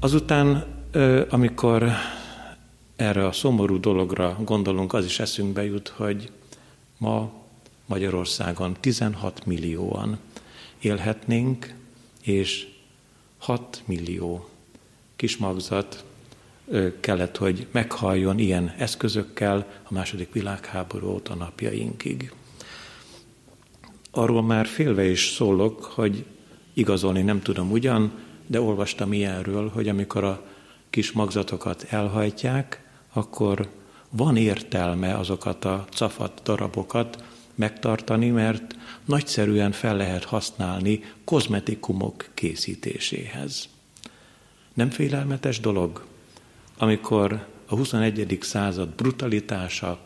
[0.00, 0.64] Azután,
[1.28, 1.90] amikor
[2.96, 6.30] erre a szomorú dologra gondolunk, az is eszünkbe jut, hogy
[6.98, 7.32] ma
[7.86, 10.18] Magyarországon 16 millióan
[10.78, 11.74] élhetnénk,
[12.22, 12.68] és
[13.38, 14.48] 6 millió
[15.16, 16.04] kismagzat
[17.00, 22.32] kellett, hogy meghalljon ilyen eszközökkel a második világháború óta napjainkig.
[24.10, 26.24] Arról már félve is szólok, hogy
[26.74, 28.12] igazolni nem tudom ugyan,
[28.46, 30.46] de olvastam ilyenről, hogy amikor a
[30.90, 33.68] kis magzatokat elhajtják, akkor
[34.10, 43.68] van értelme azokat a cafat darabokat megtartani, mert nagyszerűen fel lehet használni kozmetikumok készítéséhez.
[44.74, 46.04] Nem félelmetes dolog,
[46.78, 48.38] amikor a 21.
[48.40, 49.98] század brutalitása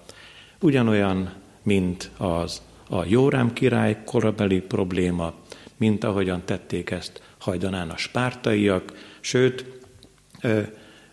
[0.61, 2.63] ugyanolyan, mint az
[2.95, 5.35] a Jórám király korabeli probléma,
[5.77, 9.65] mint ahogyan tették ezt hajdanán a spártaiak, sőt,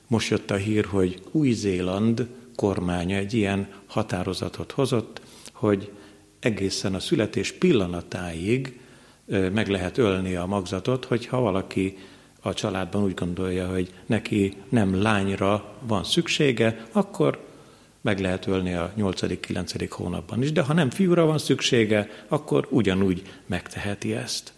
[0.08, 5.22] most jött a hír, hogy Új-Zéland kormánya egy ilyen határozatot hozott,
[5.54, 5.92] hogy
[6.40, 8.80] egészen a születés pillanatáig
[9.26, 11.98] meg lehet ölni a magzatot, hogyha valaki
[12.42, 17.51] a családban úgy gondolja, hogy neki nem lányra van szüksége, akkor
[18.02, 19.88] meg lehet ölni a 8.-9.
[19.90, 24.54] hónapban is, de ha nem fiúra van szüksége, akkor ugyanúgy megteheti ezt.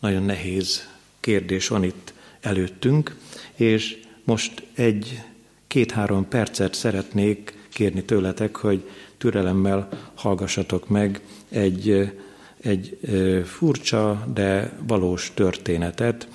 [0.00, 0.88] Nagyon nehéz
[1.20, 3.16] kérdés van itt előttünk,
[3.54, 5.22] és most egy
[5.66, 8.88] két-három percet szeretnék kérni tőletek, hogy
[9.18, 12.12] türelemmel hallgassatok meg egy,
[12.60, 12.98] egy
[13.44, 16.28] furcsa, de valós történetet.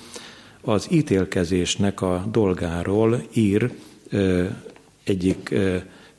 [0.60, 3.72] Az ítélkezésnek a dolgáról ír
[5.04, 5.54] egyik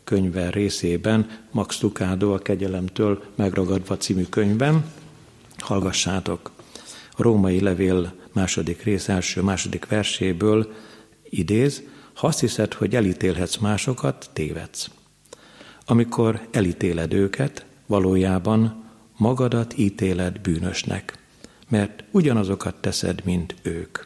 [0.10, 4.92] könyve részében, Max Lucado a Kegyelemtől megragadva című könyvben.
[5.58, 6.52] Hallgassátok!
[7.12, 10.74] A római levél második rész első második verséből
[11.30, 14.90] idéz, ha azt hiszed, hogy elítélhetsz másokat, tévedsz.
[15.86, 18.84] Amikor elítéled őket, valójában
[19.18, 21.18] magadat ítéled bűnösnek,
[21.68, 24.00] mert ugyanazokat teszed, mint ők.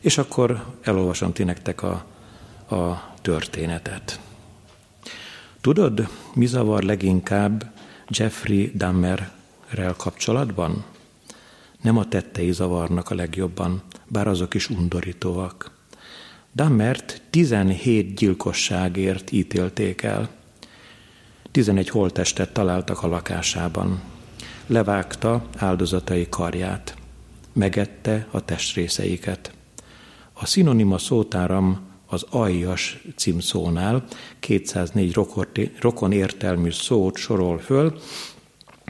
[0.00, 2.06] És akkor elolvasom ti nektek a,
[2.76, 4.20] a történetet.
[5.64, 7.72] Tudod, mi zavar leginkább
[8.08, 10.84] Jeffrey Dahmerrel kapcsolatban?
[11.80, 15.70] Nem a tettei zavarnak a legjobban, bár azok is undorítóak.
[16.54, 20.28] Dammert 17 gyilkosságért ítélték el.
[21.50, 24.02] 11 holtestet találtak a lakásában.
[24.66, 26.96] Levágta áldozatai karját.
[27.52, 29.54] Megette a testrészeiket.
[30.32, 34.04] A szinonima szótáram az aljas címszónál
[34.40, 35.18] 204
[35.80, 37.98] rokon értelmű szót sorol föl,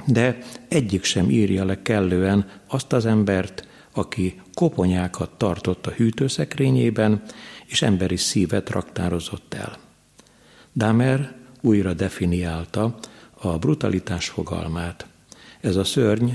[0.07, 7.23] de egyik sem írja le kellően azt az embert, aki koponyákat tartott a hűtőszekrényében,
[7.67, 9.79] és emberi szívet raktározott el.
[10.77, 12.99] Damer újra definiálta
[13.35, 15.07] a brutalitás fogalmát.
[15.61, 16.31] Ez a szörny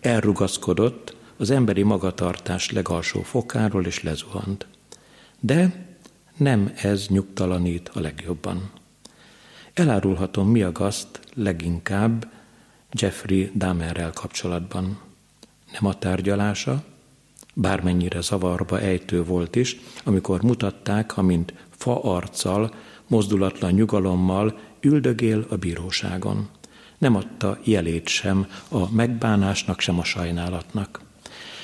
[0.00, 4.66] elrugaszkodott az emberi magatartás legalsó fokáról és lezuhant.
[5.40, 5.90] De
[6.36, 8.70] nem ez nyugtalanít a legjobban.
[9.74, 12.30] Elárulhatom, mi a gaszt leginkább
[12.92, 15.00] Jeffrey Dahmerrel kapcsolatban.
[15.72, 16.84] Nem a tárgyalása,
[17.54, 22.74] bármennyire zavarba ejtő volt is, amikor mutatták, amint fa arccal,
[23.06, 26.48] mozdulatlan nyugalommal üldögél a bíróságon.
[26.98, 31.00] Nem adta jelét sem a megbánásnak, sem a sajnálatnak.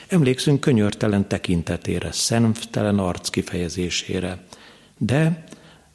[0.08, 4.44] Emlékszünk könyörtelen tekintetére, szemtelen arc kifejezésére,
[4.98, 5.44] de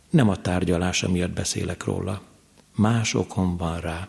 [0.09, 2.21] nem a tárgyalása miatt beszélek róla.
[2.75, 4.07] Más okom van rá.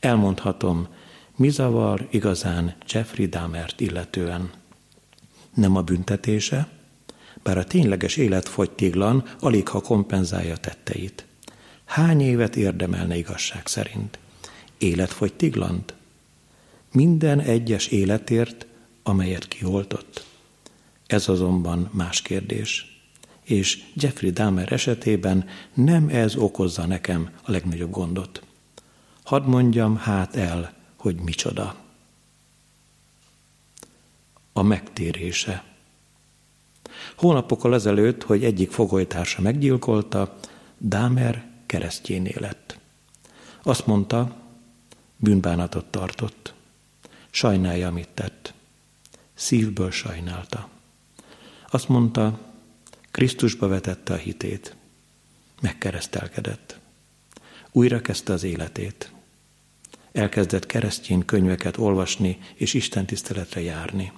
[0.00, 0.88] Elmondhatom,
[1.36, 4.50] mi zavar igazán Jeffrey Dahmert illetően.
[5.54, 6.68] Nem a büntetése,
[7.42, 11.24] bár a tényleges életfogytiglan alig ha kompenzálja tetteit.
[11.84, 14.18] Hány évet érdemelne igazság szerint?
[14.78, 15.94] Életfogytiglant?
[16.92, 18.66] Minden egyes életért,
[19.02, 20.24] amelyet kioltott?
[21.06, 22.89] Ez azonban más kérdés
[23.50, 28.42] és Jeffrey Dahmer esetében nem ez okozza nekem a legnagyobb gondot.
[29.24, 31.74] Hadd mondjam hát el, hogy micsoda.
[34.52, 35.64] A megtérése
[37.16, 40.36] Hónapokkal ezelőtt, hogy egyik fogolytársa meggyilkolta,
[40.78, 42.78] Dámer keresztjéné lett.
[43.62, 44.36] Azt mondta,
[45.16, 46.54] bűnbánatot tartott.
[47.30, 48.54] Sajnálja, amit tett.
[49.34, 50.68] Szívből sajnálta.
[51.70, 52.38] Azt mondta,
[53.10, 54.74] Krisztusba vetette a hitét.
[55.60, 56.78] Megkeresztelkedett.
[57.72, 59.12] Újra kezdte az életét.
[60.12, 64.12] Elkezdett keresztjén könyveket olvasni és Isten tiszteletre járni.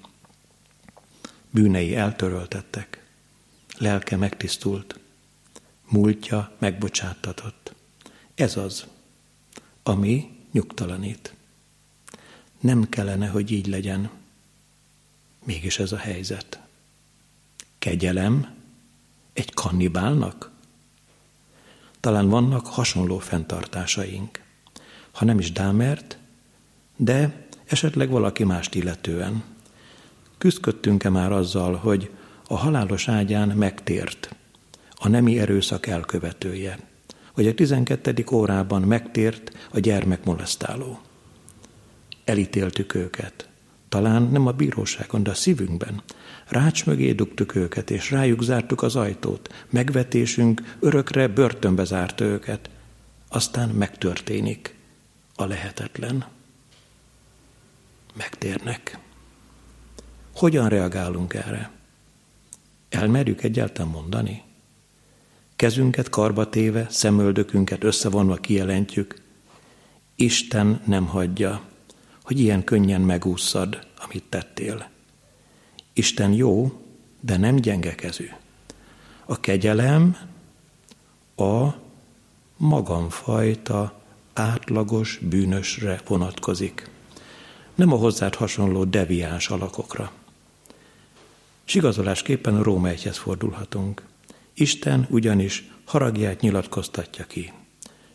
[1.50, 3.04] Bűnei eltöröltettek.
[3.78, 4.98] Lelke megtisztult.
[5.88, 7.74] Múltja megbocsáttatott.
[8.34, 8.86] Ez az,
[9.82, 11.34] ami nyugtalanít.
[12.60, 14.10] Nem kellene, hogy így legyen.
[15.44, 16.60] Mégis ez a helyzet.
[17.78, 18.61] Kegyelem
[19.32, 20.50] egy kannibálnak?
[22.00, 24.40] Talán vannak hasonló fenntartásaink.
[25.12, 26.18] Ha nem is Dámert,
[26.96, 29.42] de esetleg valaki mást illetően.
[30.38, 32.10] Küzdködtünk-e már azzal, hogy
[32.48, 34.34] a halálos ágyán megtért
[34.94, 36.78] a nemi erőszak elkövetője,
[37.32, 38.24] hogy a 12.
[38.32, 41.00] órában megtért a gyermekmolesztáló.
[42.24, 43.48] Elítéltük őket,
[43.92, 46.02] talán nem a bíróságon, de a szívünkben.
[46.48, 49.54] Rács mögé dugtuk őket, és rájuk zártuk az ajtót.
[49.70, 52.70] Megvetésünk örökre börtönbe zárt őket.
[53.28, 54.74] Aztán megtörténik
[55.34, 56.24] a lehetetlen.
[58.14, 58.98] Megtérnek.
[60.34, 61.70] Hogyan reagálunk erre?
[62.88, 64.42] Elmerjük egyáltalán mondani?
[65.56, 69.22] Kezünket karba téve, szemöldökünket összevonva kijelentjük.
[70.14, 71.71] Isten nem hagyja,
[72.22, 74.90] hogy ilyen könnyen megúszszad, amit tettél.
[75.92, 76.82] Isten jó,
[77.20, 78.28] de nem gyenge kezű.
[79.24, 80.16] A kegyelem
[81.36, 81.68] a
[82.56, 84.00] magamfajta
[84.32, 86.90] átlagos bűnösre vonatkozik,
[87.74, 90.12] nem a hozzád hasonló deviáns alakokra.
[91.66, 94.02] És igazolásképpen a Róma egyhez fordulhatunk.
[94.54, 97.52] Isten ugyanis haragját nyilatkoztatja ki,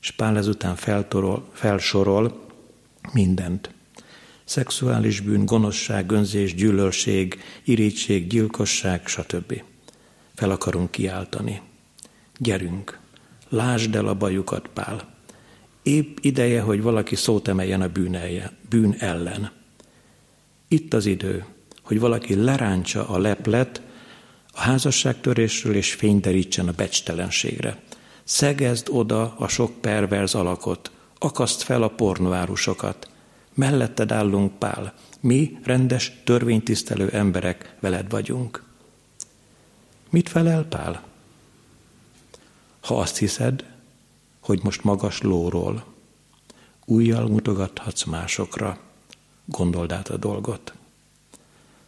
[0.01, 2.45] és Pál ezután feltorol, felsorol
[3.13, 3.75] mindent
[4.47, 9.61] szexuális bűn, gonoszság, gönzés, gyűlölség, irítség, gyilkosság, stb.
[10.35, 11.61] Fel akarunk kiáltani.
[12.37, 12.99] Gyerünk,
[13.49, 15.15] lásd el a bajukat, Pál.
[15.83, 19.51] Épp ideje, hogy valaki szót emeljen a bűnelje, bűn ellen.
[20.67, 21.45] Itt az idő,
[21.81, 23.81] hogy valaki leráncsa a leplet
[24.53, 27.81] a házasságtörésről és fényderítsen a becstelenségre.
[28.23, 33.09] Szegezd oda a sok perverz alakot, akaszt fel a pornoárusokat,
[33.57, 34.93] Melletted állunk, Pál.
[35.19, 38.63] Mi, rendes, törvénytisztelő emberek veled vagyunk.
[40.09, 41.03] Mit felel Pál?
[42.79, 43.65] Ha azt hiszed,
[44.39, 45.85] hogy most magas lóról
[46.85, 48.79] újjal mutogathatsz másokra,
[49.45, 50.73] gondold át a dolgot.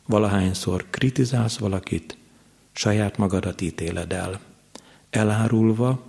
[0.05, 2.17] Valahányszor kritizálsz valakit,
[2.71, 4.39] saját magadat ítéled el,
[5.09, 6.03] elárulva,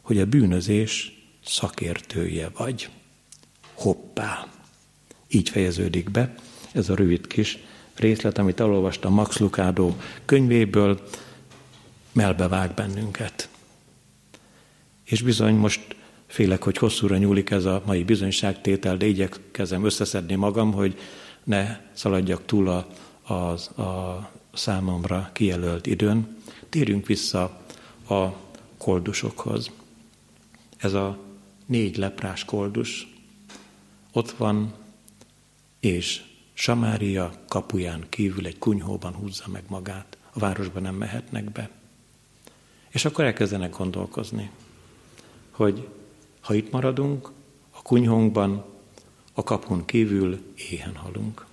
[0.00, 2.90] hogy a bűnözés szakértője vagy.
[3.74, 4.46] Hoppá!
[5.34, 6.34] Így fejeződik be
[6.72, 7.58] ez a rövid kis
[7.94, 11.00] részlet, amit elolvastam Max Lucado könyvéből,
[12.12, 13.48] melbevág bennünket.
[15.04, 20.72] És bizony most félek, hogy hosszúra nyúlik ez a mai bizonyságtétel, de igyekezem összeszedni magam,
[20.72, 20.98] hogy
[21.44, 22.86] ne szaladjak túl a,
[23.32, 26.36] a, a számomra kijelölt időn.
[26.68, 27.60] Térjünk vissza
[28.08, 28.26] a
[28.78, 29.70] koldusokhoz.
[30.76, 31.18] Ez a
[31.66, 33.14] négy leprás koldus.
[34.12, 34.72] Ott van
[35.82, 36.22] és
[36.52, 40.16] Samária kapuján kívül egy kunyhóban húzza meg magát.
[40.32, 41.70] A városba nem mehetnek be.
[42.88, 44.50] És akkor elkezdenek gondolkozni,
[45.50, 45.88] hogy
[46.40, 47.30] ha itt maradunk,
[47.70, 48.64] a kunyhónkban,
[49.32, 51.46] a kapun kívül éhen halunk.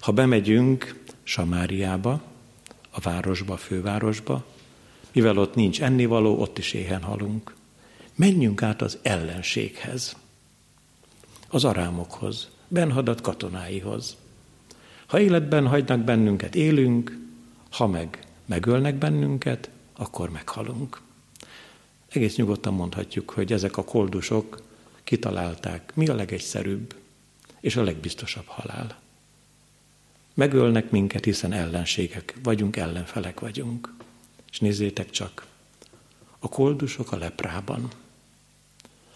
[0.00, 2.22] Ha bemegyünk Samáriába,
[2.90, 4.44] a városba, a fővárosba,
[5.12, 7.54] mivel ott nincs ennivaló, ott is éhen halunk.
[8.14, 10.16] Menjünk át az ellenséghez,
[11.48, 14.16] az arámokhoz, Benhadat katonáihoz.
[15.06, 17.18] Ha életben hagynak bennünket, élünk,
[17.70, 21.00] ha meg megölnek bennünket, akkor meghalunk.
[22.08, 24.62] Egész nyugodtan mondhatjuk, hogy ezek a koldusok
[25.04, 26.94] kitalálták, mi a legegyszerűbb
[27.60, 28.98] és a legbiztosabb halál.
[30.34, 33.94] Megölnek minket, hiszen ellenségek vagyunk, ellenfelek vagyunk.
[34.50, 35.46] És nézzétek csak,
[36.38, 37.88] a koldusok a leprában.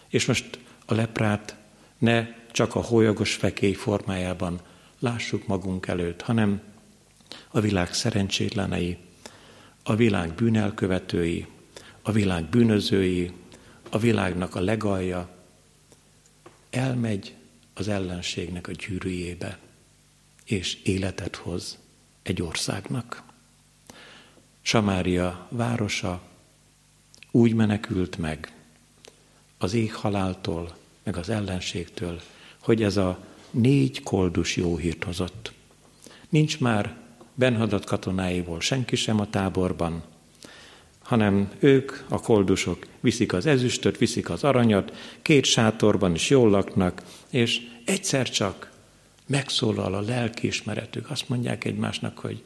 [0.07, 1.55] És most a leprát
[1.97, 4.59] ne csak a hólyagos fekély formájában
[4.99, 6.61] lássuk magunk előtt, hanem
[7.51, 8.97] a világ szerencsétlenei,
[9.83, 11.47] a világ bűnelkövetői,
[12.01, 13.31] a világ bűnözői,
[13.89, 15.29] a világnak a legalja
[16.69, 17.35] elmegy
[17.73, 19.59] az ellenségnek a gyűrűjébe,
[20.45, 21.77] és életet hoz
[22.21, 23.23] egy országnak.
[24.61, 26.21] Samária városa
[27.31, 28.53] úgy menekült meg
[29.57, 32.21] az ég haláltól, meg az ellenségtől,
[32.63, 33.17] hogy ez a
[33.51, 35.51] négy koldus jó hírt hozott.
[36.29, 36.95] Nincs már
[37.35, 40.03] Benhadat katonáiból senki sem a táborban,
[41.01, 47.03] hanem ők, a koldusok viszik az ezüstöt, viszik az aranyat, két sátorban is jól laknak,
[47.29, 48.71] és egyszer csak
[49.25, 51.09] megszólal a lelkiismeretük.
[51.09, 52.43] Azt mondják egymásnak, hogy,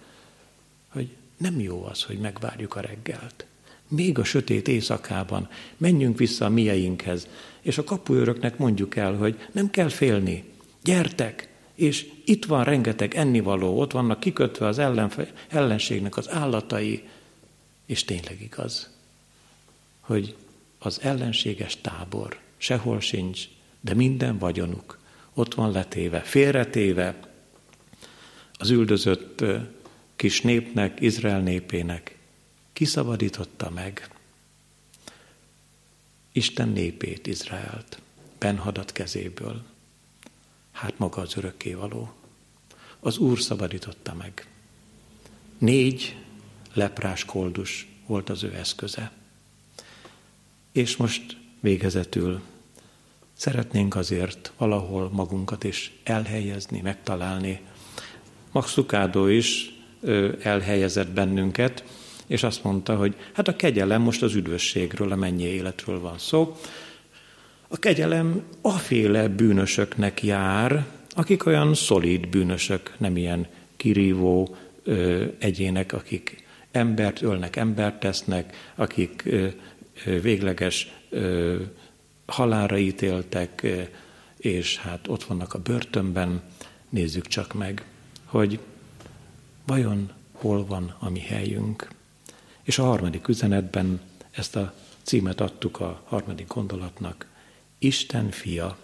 [0.88, 3.45] hogy nem jó az, hogy megvárjuk a reggelt.
[3.88, 5.50] Még a sötét éjszakában.
[5.78, 7.28] Menjünk vissza a mieinkhez,
[7.62, 10.44] és a kapuőröknek mondjuk el, hogy nem kell félni,
[10.84, 17.04] gyertek, és itt van rengeteg ennivaló, ott vannak kikötve az ellenfe, ellenségnek az állatai,
[17.86, 18.90] és tényleg igaz,
[20.00, 20.36] hogy
[20.80, 23.48] az ellenséges tábor sehol sincs,
[23.82, 25.00] de minden vagyonuk
[25.34, 27.20] ott van letéve, félretéve
[28.58, 29.44] az üldözött
[30.16, 32.16] kis népnek, Izrael népének.
[32.78, 34.09] Kiszabadította meg
[36.32, 38.01] Isten népét, Izraelt,
[38.38, 39.63] Benhadat kezéből.
[40.71, 42.13] Hát maga az örökkévaló.
[42.99, 44.47] Az Úr szabadította meg.
[45.57, 46.17] Négy
[46.73, 49.11] leprás koldus volt az ő eszköze.
[50.71, 52.41] És most végezetül
[53.34, 57.61] szeretnénk azért valahol magunkat is elhelyezni, megtalálni.
[58.51, 59.73] Max Lucado is
[60.41, 61.84] elhelyezett bennünket,
[62.28, 66.57] és azt mondta, hogy hát a kegyelem most az üdvösségről, a mennyi életről van szó.
[67.67, 73.47] A kegyelem aféle bűnösöknek jár, akik olyan szolid bűnösök, nem ilyen
[73.78, 79.47] kirívó ö, egyének, akik embert ölnek, embert tesznek, akik ö,
[80.05, 81.55] ö, végleges ö,
[82.25, 83.67] halára ítéltek,
[84.38, 86.41] és hát ott vannak a börtönben.
[86.89, 87.86] Nézzük csak meg,
[88.25, 88.59] hogy
[89.65, 91.88] vajon hol van a mi helyünk.
[92.68, 94.01] És a harmadik üzenetben
[94.32, 97.26] ezt a címet adtuk a harmadik gondolatnak.
[97.78, 98.78] Isten fia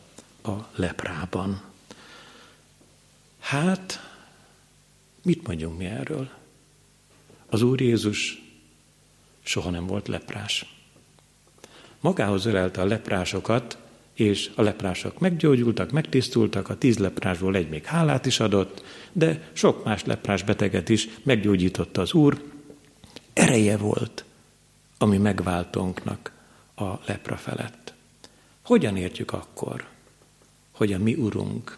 [0.44, 1.62] a leprában.
[3.40, 4.12] Hát,
[5.24, 6.30] mit mondjunk mi erről?
[7.50, 8.42] Az Úr Jézus
[9.42, 10.76] soha nem volt leprás.
[12.00, 13.78] Magához ölelte a leprásokat,
[14.14, 19.84] és a leprások meggyógyultak, megtisztultak, a tíz leprásból egy még hálát is adott, de sok
[19.84, 22.53] más leprás beteget is meggyógyította az Úr.
[23.34, 24.26] Ereje volt,
[24.98, 26.32] ami megváltónknak
[26.76, 27.94] a lepra felett.
[28.62, 29.88] Hogyan értjük akkor,
[30.72, 31.78] hogy a mi Urunk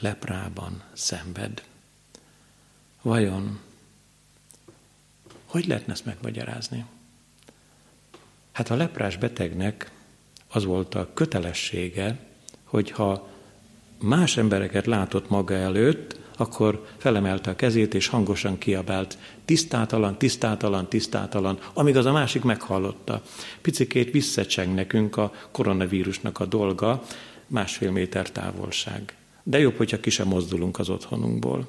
[0.00, 1.64] leprában szenved?
[3.02, 3.60] Vajon
[5.56, 6.84] hogy lehetne ezt megmagyarázni?
[8.52, 9.90] Hát a leprás betegnek
[10.48, 12.18] az volt a kötelessége,
[12.64, 13.28] hogy ha
[13.98, 21.58] más embereket látott maga előtt, akkor felemelte a kezét, és hangosan kiabált, tisztátalan, tisztátalan, tisztátalan,
[21.74, 23.22] amíg az a másik meghallotta.
[23.60, 27.02] Picikét visszacseng nekünk a koronavírusnak a dolga,
[27.46, 29.16] másfél méter távolság.
[29.42, 31.68] De jobb, hogyha ki sem mozdulunk az otthonunkból.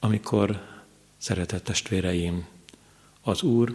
[0.00, 0.62] Amikor,
[1.18, 2.46] szeretett testvéreim,
[3.22, 3.74] az Úr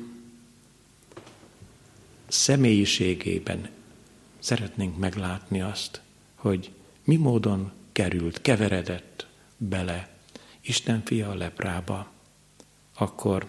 [2.28, 3.70] személyiségében
[4.40, 6.02] szeretnénk meglátni azt,
[6.36, 6.72] hogy
[7.04, 9.28] mi módon került, keveredett
[9.58, 10.10] bele
[10.62, 12.12] Isten fia a leprába,
[12.96, 13.46] akkor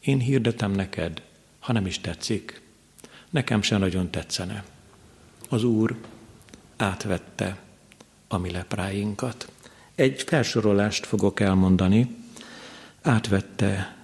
[0.00, 1.22] én hirdetem neked,
[1.58, 2.62] ha nem is tetszik,
[3.30, 4.64] nekem se nagyon tetszene.
[5.48, 5.96] Az Úr
[6.76, 7.58] átvette
[8.28, 9.52] a mi lepráinkat.
[9.94, 12.16] Egy felsorolást fogok elmondani,
[13.02, 13.96] átvette,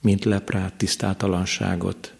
[0.00, 2.14] mint leprát tisztátalanságot,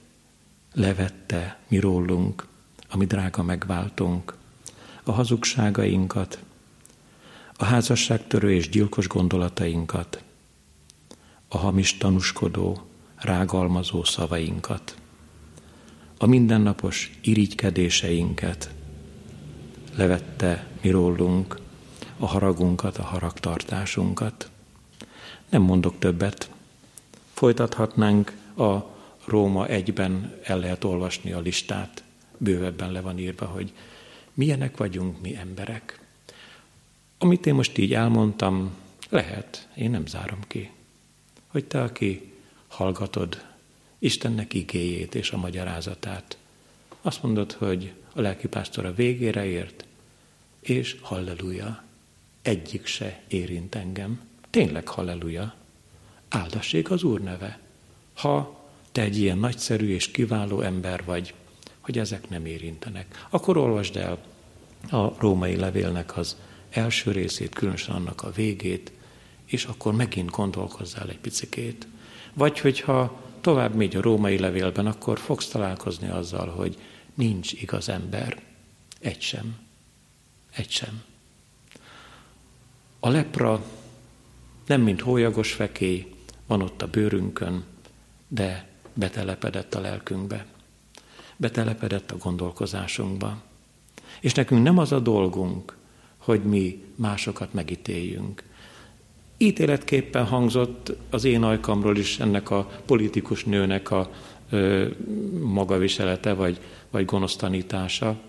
[0.74, 2.46] levette mi rólunk,
[2.88, 4.36] a mi drága megváltunk,
[5.02, 6.38] a hazugságainkat,
[7.58, 10.22] a házasságtörő és gyilkos gondolatainkat,
[11.48, 12.86] a hamis tanúskodó,
[13.16, 14.96] rágalmazó szavainkat,
[16.18, 18.70] a mindennapos irigykedéseinket,
[19.94, 21.58] levette mi rólunk
[22.18, 24.50] a haragunkat, a haragtartásunkat.
[25.48, 26.50] Nem mondok többet.
[27.32, 28.94] Folytathatnánk a
[29.24, 32.02] Róma egyben el lehet olvasni a listát,
[32.38, 33.72] bővebben le van írva, hogy
[34.34, 36.05] milyenek vagyunk mi emberek.
[37.18, 38.74] Amit én most így elmondtam,
[39.08, 40.70] lehet, én nem zárom ki,
[41.46, 42.32] hogy te, aki
[42.68, 43.44] hallgatod
[43.98, 46.38] Istennek igéjét és a magyarázatát,
[47.00, 49.84] azt mondod, hogy a lelkipásztor a végére ért,
[50.60, 51.82] és halleluja,
[52.42, 54.20] egyik se érint engem.
[54.50, 55.54] Tényleg halleluja,
[56.28, 57.58] áldassék az Úr neve.
[58.14, 61.34] Ha te egy ilyen nagyszerű és kiváló ember vagy,
[61.80, 63.26] hogy ezek nem érintenek.
[63.30, 64.18] Akkor olvasd el
[64.90, 66.36] a római levélnek az
[66.76, 68.92] első részét, különösen annak a végét,
[69.44, 71.86] és akkor megint gondolkozzál egy picikét.
[72.32, 76.78] Vagy hogyha tovább megy a római levélben, akkor fogsz találkozni azzal, hogy
[77.14, 78.42] nincs igaz ember.
[79.00, 79.56] Egy sem.
[80.50, 81.02] Egy sem.
[83.00, 83.64] A lepra
[84.66, 86.14] nem mint hólyagos fekély,
[86.46, 87.64] van ott a bőrünkön,
[88.28, 90.46] de betelepedett a lelkünkbe.
[91.36, 93.42] Betelepedett a gondolkozásunkba.
[94.20, 95.76] És nekünk nem az a dolgunk,
[96.26, 98.42] hogy mi másokat megítéljünk.
[99.36, 104.10] Ítéletképpen hangzott az én ajkamról is ennek a politikus nőnek a
[104.50, 104.88] ö,
[105.40, 106.60] magaviselete, vagy,
[106.90, 108.20] vagy gonosztanítása.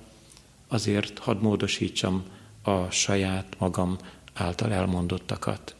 [0.67, 2.23] Azért hadd módosítsam
[2.61, 3.97] a saját magam
[4.33, 5.75] által elmondottakat.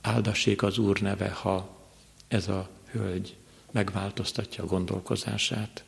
[0.00, 1.78] Áldassék az Úr neve, ha
[2.28, 3.36] ez a hölgy
[3.70, 5.84] megváltoztatja a gondolkozását,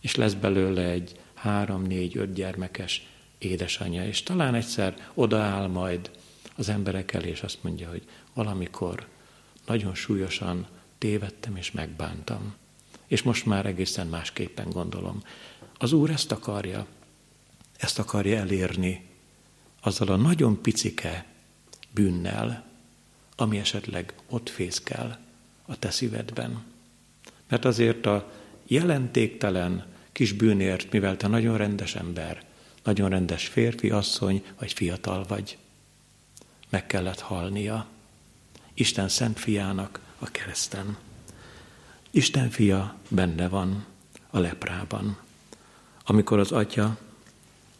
[0.00, 3.11] és lesz belőle egy három, négy, öt gyermekes
[3.44, 6.10] édesanyja, és talán egyszer odaáll majd
[6.56, 8.02] az emberek elé, és azt mondja, hogy
[8.34, 9.06] valamikor
[9.66, 10.66] nagyon súlyosan
[10.98, 12.54] tévedtem és megbántam.
[13.06, 15.22] És most már egészen másképpen gondolom.
[15.78, 16.86] Az Úr ezt akarja,
[17.76, 19.06] ezt akarja elérni
[19.80, 21.26] azzal a nagyon picike
[21.90, 22.64] bűnnel,
[23.36, 25.18] ami esetleg ott fészkel
[25.66, 26.64] a te szívedben.
[27.48, 28.32] Mert azért a
[28.66, 32.44] jelentéktelen kis bűnért, mivel te nagyon rendes ember,
[32.82, 35.58] nagyon rendes férfi, asszony vagy fiatal vagy,
[36.68, 37.86] meg kellett halnia
[38.74, 40.96] Isten szent fiának a kereszten.
[42.10, 43.84] Isten fia benne van
[44.30, 45.16] a leprában.
[46.04, 46.98] Amikor az atya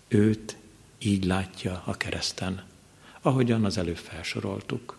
[0.08, 0.56] őt
[0.98, 2.64] így látja a kereszten,
[3.20, 4.98] ahogyan az előbb felsoroltuk,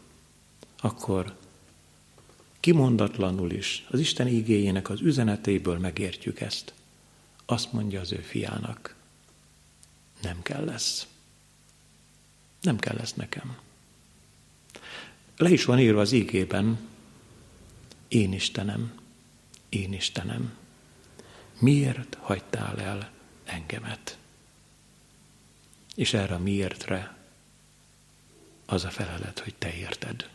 [0.80, 1.36] akkor
[2.60, 6.74] kimondatlanul is az Isten ígéjének az üzenetéből megértjük ezt.
[7.46, 8.93] Azt mondja az ő fiának,
[10.24, 11.08] nem kell lesz.
[12.62, 13.58] Nem kell lesz nekem.
[15.38, 16.80] Le is van írva az ígében,
[18.08, 19.00] én Istenem,
[19.70, 20.58] én Istenem,
[21.60, 23.12] miért hagytál el
[23.44, 24.18] engemet?
[25.96, 27.18] És erre a miértre
[28.66, 30.30] az a felelet, hogy te érted.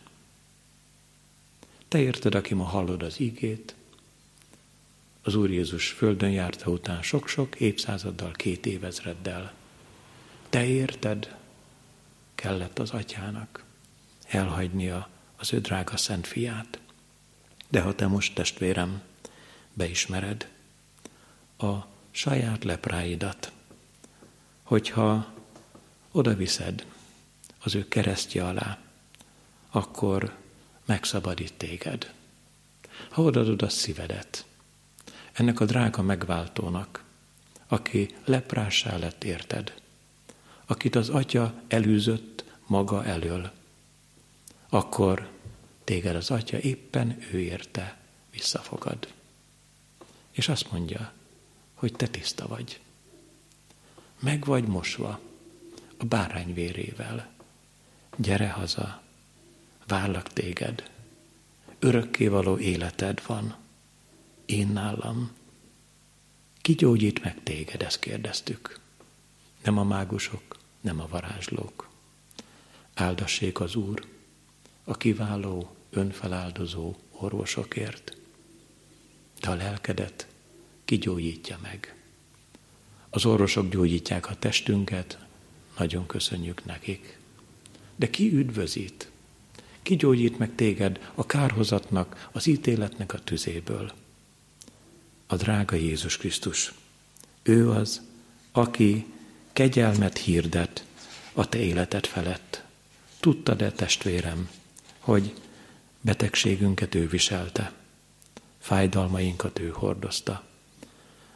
[1.88, 3.74] Te érted, aki ma hallod az ígét,
[5.22, 9.52] az Úr Jézus földön járta után sok-sok évszázaddal, két évezreddel.
[10.48, 11.36] Te érted,
[12.34, 13.64] kellett az atyának
[14.28, 16.78] elhagynia az ő drága szent fiát.
[17.68, 19.02] De ha te most, testvérem,
[19.72, 20.48] beismered
[21.58, 21.74] a
[22.10, 23.52] saját lepráidat,
[24.62, 25.32] hogyha
[26.10, 26.86] oda viszed
[27.62, 28.78] az ő keresztje alá,
[29.70, 30.36] akkor
[30.84, 32.12] megszabadít téged.
[33.10, 34.44] Ha odaadod a szívedet,
[35.32, 37.04] ennek a drága megváltónak,
[37.66, 39.74] aki leprásá lett érted,
[40.70, 43.52] akit az atya elűzött maga elől,
[44.68, 45.28] akkor
[45.84, 47.98] téged az atya éppen ő érte
[48.30, 49.12] visszafogad.
[50.30, 51.12] És azt mondja,
[51.74, 52.80] hogy te tiszta vagy.
[54.18, 55.20] Meg vagy mosva
[55.96, 57.28] a bárány vérével.
[58.16, 59.02] Gyere haza,
[59.86, 60.90] várlak téged.
[61.78, 63.56] Örökkévaló életed van.
[64.46, 65.30] Én nálam.
[66.60, 68.80] Ki gyógyít meg téged, ezt kérdeztük.
[69.62, 71.88] Nem a mágusok, nem a varázslók.
[72.94, 74.06] Áldassék az Úr,
[74.84, 78.16] a kiváló, önfeláldozó orvosokért,
[79.40, 80.26] de a lelkedet
[80.84, 81.94] kigyógyítja meg.
[83.10, 85.18] Az orvosok gyógyítják a testünket,
[85.78, 87.18] nagyon köszönjük nekik.
[87.96, 89.10] De ki üdvözít?
[89.82, 93.92] Ki gyógyít meg téged a kárhozatnak, az ítéletnek a tüzéből?
[95.26, 96.72] A drága Jézus Krisztus.
[97.42, 98.02] Ő az,
[98.52, 99.06] aki
[99.58, 100.84] kegyelmet hirdet
[101.32, 102.62] a te életed felett.
[103.20, 104.50] Tudtad-e, testvérem,
[104.98, 105.34] hogy
[106.00, 107.72] betegségünket ő viselte,
[108.58, 110.44] fájdalmainkat ő hordozta,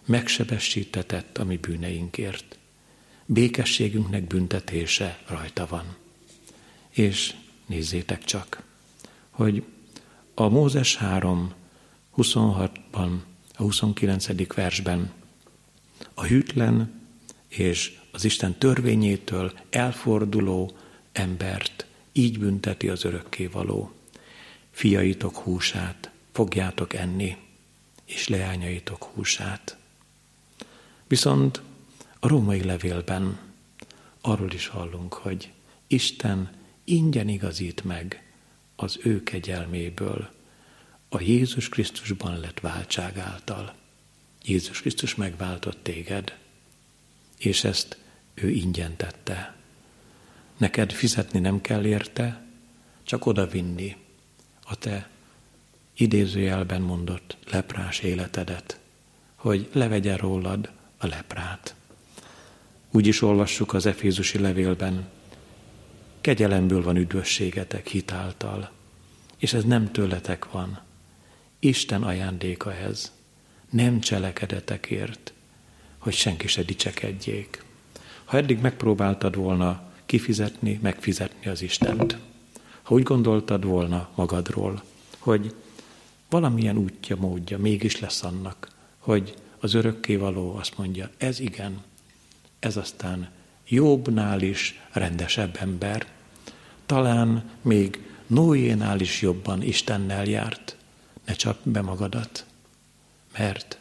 [0.05, 2.59] megsebesítetett a mi bűneinkért,
[3.27, 5.97] békességünknek büntetése rajta van.
[6.91, 7.35] És
[7.67, 8.63] nézzétek csak,
[9.31, 9.65] hogy
[10.35, 11.53] a Mózes 3,
[12.17, 13.19] 26-ban,
[13.55, 14.55] a 29.
[14.55, 15.13] versben
[16.15, 17.01] a hűtlen
[17.49, 20.77] és az Isten törvényétől elforduló
[21.13, 23.93] embert így bünteti az örökkévaló.
[24.71, 27.37] Fiaitok húsát fogjátok enni,
[28.05, 29.77] és leányaitok húsát.
[31.07, 31.63] Viszont
[32.19, 33.39] a római levélben
[34.21, 35.53] arról is hallunk, hogy
[35.87, 36.51] Isten
[36.85, 38.33] ingyen igazít meg
[38.77, 40.31] az ő kegyelméből
[41.09, 43.75] a Jézus Krisztusban lett váltság által.
[44.45, 46.37] Jézus Krisztus megváltott téged,
[47.39, 47.99] és ezt
[48.35, 49.55] ő ingyen tette.
[50.57, 52.47] Neked fizetni nem kell érte,
[53.03, 53.97] csak odavinni
[54.65, 55.09] a te
[55.97, 58.81] idézőjelben mondott leprás életedet,
[59.35, 61.75] hogy levegye rólad a leprát.
[62.91, 65.09] Úgy is olvassuk az Efézusi levélben,
[66.21, 68.71] kegyelemből van üdvösségetek hitáltal,
[69.39, 70.81] és ez nem tőletek van.
[71.59, 73.13] Isten ajándéka ez,
[73.71, 75.33] nem cselekedetekért,
[75.99, 77.62] hogy senki se dicsekedjék.
[78.33, 82.19] Ha eddig megpróbáltad volna kifizetni, megfizetni az Istent,
[82.83, 84.83] ha úgy gondoltad volna magadról,
[85.19, 85.55] hogy
[86.31, 88.69] valamilyen útja, módja mégis lesz annak,
[88.99, 91.83] hogy az örökkévaló azt mondja, ez igen,
[92.59, 93.31] ez aztán
[93.69, 96.07] jobbnál is rendesebb ember,
[96.87, 100.77] talán még Noénál is jobban Istennel járt.
[101.25, 102.47] Ne csap be magadat,
[103.39, 103.79] mert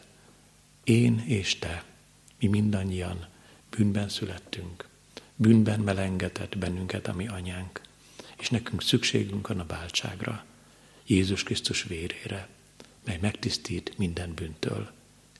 [0.84, 1.84] én és te,
[2.38, 3.30] mi mindannyian
[3.76, 4.88] bűnben születtünk.
[5.36, 7.80] Bűnben melengetett bennünket a mi anyánk,
[8.38, 10.44] és nekünk szükségünk van a báltságra,
[11.06, 12.48] Jézus Krisztus vérére,
[13.04, 14.90] mely megtisztít minden bűntől,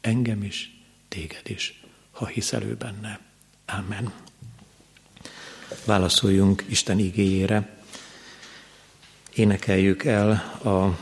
[0.00, 3.20] engem is, téged is, ha hiszel ő benne.
[3.66, 4.12] Amen.
[5.84, 7.80] Válaszoljunk Isten igéjére.
[9.34, 10.30] Énekeljük el
[10.64, 10.98] a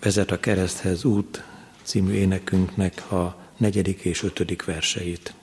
[0.00, 1.42] Vezet a kereszthez út
[1.82, 5.34] című énekünknek a negyedik és ötödik verseit.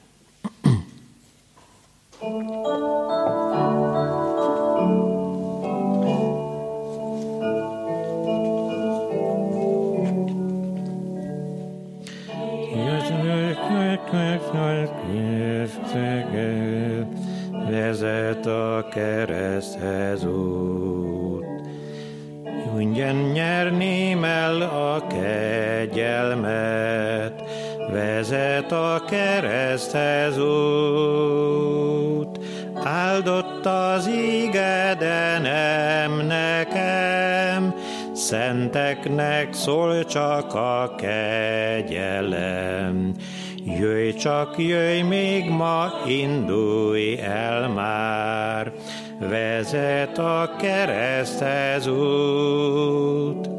[44.24, 48.71] Csak, jöjj még ma, indulj el már,
[49.19, 53.49] vezet a kereszthez út.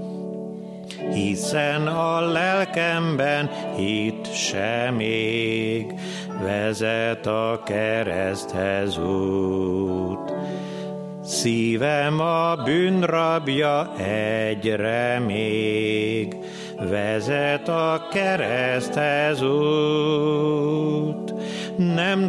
[1.13, 5.95] Hiszen a lelkemben hit sem ég,
[6.43, 10.33] vezet a kereszthez út.
[11.25, 16.37] Szívem a bűnrabja egyre még,
[16.91, 20.14] vezet a kereszthez út.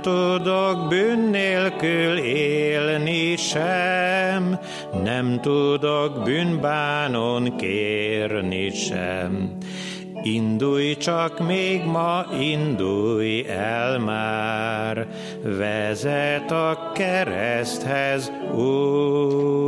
[0.06, 4.60] Tudok bűn nélkül élni sem,
[5.04, 9.58] nem tudok bűnbánon kérni sem.
[10.24, 15.08] Indulj csak még ma, indulj el már,
[15.44, 19.60] vezet a kereszthez út.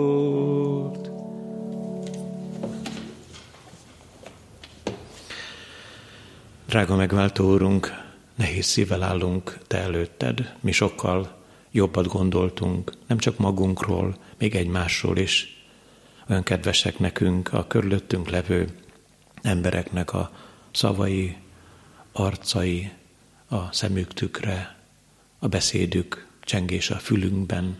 [6.67, 8.05] Drága megváltó úrunk,
[8.38, 10.55] nehéz szívvel állunk Te előtted.
[10.59, 11.38] Mi sokkal
[11.71, 15.65] jobbat gondoltunk, nem csak magunkról, még egymásról is.
[16.29, 18.67] Olyan kedvesek nekünk a körülöttünk levő
[19.41, 20.31] embereknek a
[20.71, 21.38] szavai,
[22.11, 22.91] arcai,
[23.47, 24.75] a szemük tükre,
[25.39, 27.77] a beszédük, csengés a fülünkben,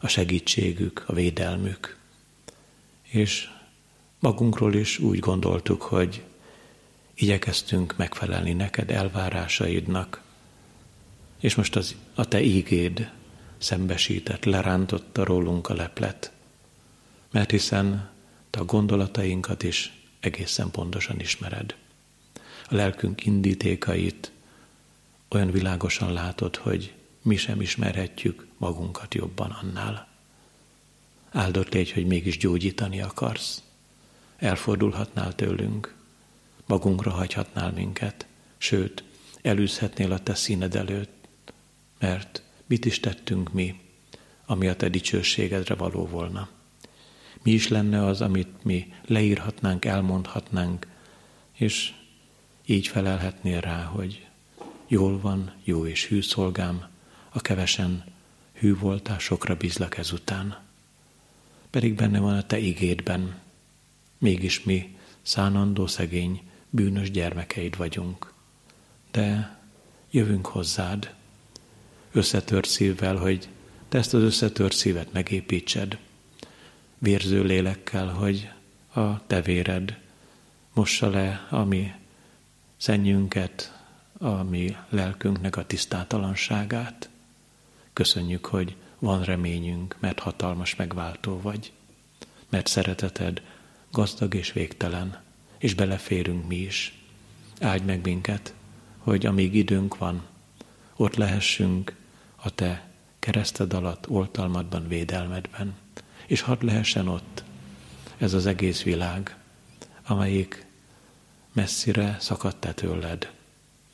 [0.00, 1.96] a segítségük, a védelmük.
[3.02, 3.48] És
[4.18, 6.22] magunkról is úgy gondoltuk, hogy
[7.20, 10.22] igyekeztünk megfelelni neked elvárásaidnak,
[11.40, 13.10] és most az, a te ígéd
[13.58, 16.32] szembesített, lerántotta rólunk a leplet,
[17.30, 18.10] mert hiszen
[18.50, 21.74] te a gondolatainkat is egészen pontosan ismered.
[22.68, 24.32] A lelkünk indítékait
[25.28, 30.08] olyan világosan látod, hogy mi sem ismerhetjük magunkat jobban annál.
[31.30, 33.62] Áldott légy, hogy mégis gyógyítani akarsz.
[34.36, 35.98] Elfordulhatnál tőlünk,
[36.70, 38.26] magunkra hagyhatnál minket,
[38.58, 39.04] sőt,
[39.42, 41.28] elűzhetnél a te színed előtt,
[41.98, 43.80] mert mit is tettünk mi,
[44.46, 46.48] ami a te dicsőségedre való volna.
[47.42, 50.86] Mi is lenne az, amit mi leírhatnánk, elmondhatnánk,
[51.52, 51.92] és
[52.66, 54.26] így felelhetnél rá, hogy
[54.88, 56.86] jól van, jó és hű szolgám,
[57.28, 58.04] a kevesen
[58.52, 60.58] hű voltál, sokra bízlak ezután.
[61.70, 63.38] Pedig benne van a te igédben,
[64.18, 68.32] mégis mi szánandó szegény, bűnös gyermekeid vagyunk.
[69.10, 69.58] De
[70.10, 71.14] jövünk hozzád,
[72.12, 73.48] összetört szívvel, hogy
[73.88, 75.98] te ezt az összetört szívet megépítsed,
[76.98, 78.50] vérző lélekkel, hogy
[78.94, 79.98] a te véred
[80.72, 81.92] mossa le a mi
[84.18, 87.08] a mi lelkünknek a tisztátalanságát.
[87.92, 91.72] Köszönjük, hogy van reményünk, mert hatalmas megváltó vagy,
[92.48, 93.42] mert szereteted
[93.90, 95.20] gazdag és végtelen,
[95.60, 96.98] és beleférünk mi is.
[97.60, 98.54] Áldj meg minket,
[98.98, 100.26] hogy amíg időnk van,
[100.96, 101.96] ott lehessünk
[102.36, 105.74] a te kereszted alatt, oltalmadban, védelmedben,
[106.26, 107.44] és hadd lehessen ott
[108.18, 109.36] ez az egész világ,
[110.06, 110.66] amelyik
[111.52, 113.32] messzire szakadt te tőled,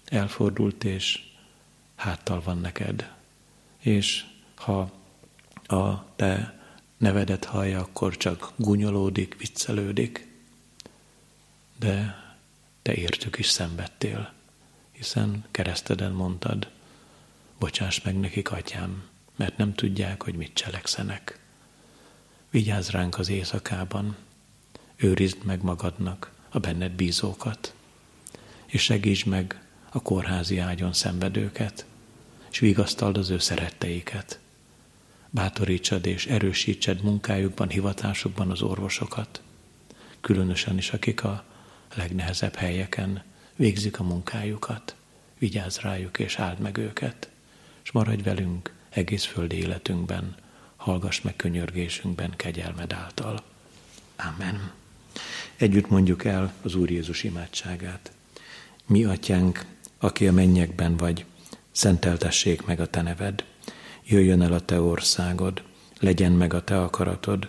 [0.04, 1.22] elfordult és
[1.94, 3.12] háttal van neked.
[3.78, 4.92] És ha
[5.66, 6.60] a te
[6.96, 10.35] nevedet hallja, akkor csak gúnyolódik, viccelődik,
[11.78, 12.24] de
[12.82, 14.32] te értük is szenvedtél,
[14.92, 16.70] hiszen kereszteden mondtad,
[17.58, 21.38] bocsáss meg nekik, atyám, mert nem tudják, hogy mit cselekszenek.
[22.50, 24.16] Vigyázz ránk az éjszakában,
[24.96, 27.74] őrizd meg magadnak a benned bízókat,
[28.66, 29.60] és segíts meg
[29.90, 31.86] a kórházi ágyon szenvedőket,
[32.50, 34.38] és vigasztald az ő szeretteiket.
[35.30, 39.40] Bátorítsad és erősítsed munkájukban, hivatásukban az orvosokat,
[40.20, 41.44] különösen is akik a
[41.96, 43.22] legnehezebb helyeken
[43.56, 44.94] végzik a munkájukat.
[45.38, 47.28] Vigyázz rájuk és áld meg őket,
[47.82, 50.36] és maradj velünk egész földi életünkben,
[50.76, 53.42] hallgass meg könyörgésünkben kegyelmed által.
[54.16, 54.72] Amen.
[55.56, 58.12] Együtt mondjuk el az Úr Jézus imádságát.
[58.86, 59.64] Mi, atyánk,
[59.98, 61.24] aki a mennyekben vagy,
[61.70, 63.44] szenteltessék meg a te neved,
[64.04, 65.62] jöjjön el a te országod,
[66.00, 67.48] legyen meg a te akaratod,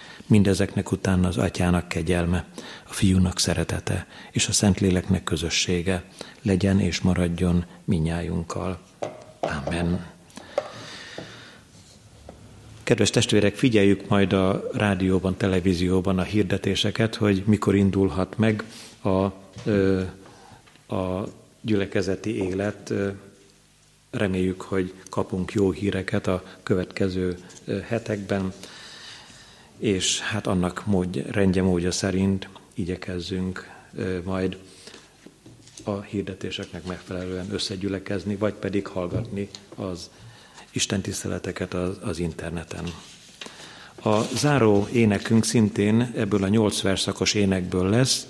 [0.31, 2.45] Mindezeknek utána az atyának kegyelme,
[2.87, 6.03] a fiúnak szeretete és a Szentléleknek közössége
[6.41, 8.79] legyen és maradjon minnyájunkkal.
[9.39, 10.05] Amen.
[12.83, 18.63] Kedves testvérek, figyeljük majd a rádióban, televízióban a hirdetéseket, hogy mikor indulhat meg
[19.01, 19.09] a,
[20.95, 21.27] a
[21.61, 22.93] gyülekezeti élet.
[24.11, 27.37] Reméljük, hogy kapunk jó híreket a következő
[27.87, 28.53] hetekben,
[29.81, 33.69] és hát annak mód, rendje módja szerint igyekezzünk
[34.23, 34.57] majd
[35.83, 40.09] a hirdetéseknek megfelelően összegyülekezni, vagy pedig hallgatni az
[40.71, 42.85] Isten tiszteleteket az, az interneten.
[44.03, 48.27] A záró énekünk szintén ebből a nyolc verszakos énekből lesz,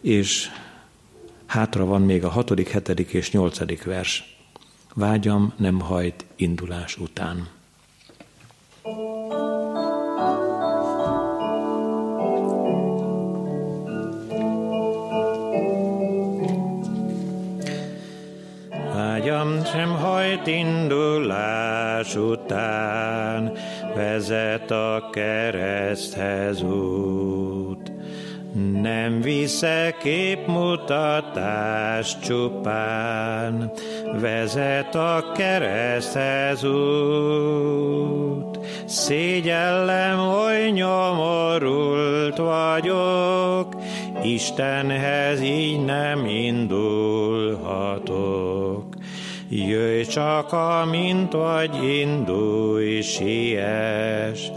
[0.00, 0.48] és
[1.46, 4.36] hátra van még a hatodik, hetedik és nyolcadik vers.
[4.94, 7.48] Vágyam nem hajt indulás után.
[19.72, 23.52] Sem hajt indulás után,
[23.94, 27.92] vezet a kereszthez út.
[28.82, 31.28] Nem visze képmutatás
[32.18, 33.72] csupán,
[34.20, 38.58] vezet a kereszthez út.
[38.84, 43.74] Szégyellem, oly nyomorult vagyok,
[44.22, 47.54] Istenhez így nem indulhatok.
[49.48, 54.50] Jöjj csak, amint vagy, indulj, siess,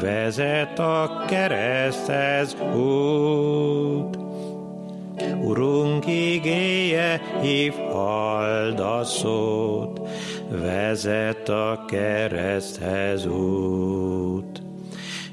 [0.00, 4.18] vezet a kereszthez út.
[5.42, 10.00] Urunk igéje, hív, hald a szót,
[10.48, 14.62] vezet a kereszthez út.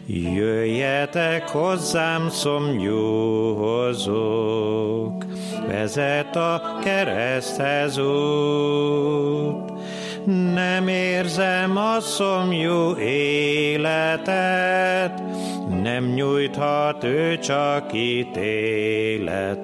[0.05, 2.91] Jöjjetek hozzám, szomjúhozók,
[5.67, 9.71] vezet a kereszthez út.
[10.53, 15.21] Nem érzem a szomjú életet,
[15.81, 19.63] nem nyújthat ő csak ítéletet.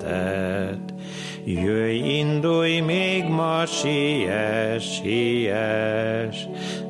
[1.45, 6.37] Jöjj, indulj még ma, siess, siess,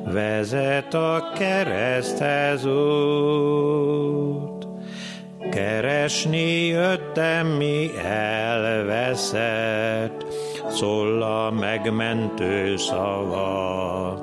[0.04, 4.47] vezet a kereszthez út.
[5.58, 9.46] Keresni jöttem, mi elveszett,
[10.70, 14.14] szól a megmentő szava.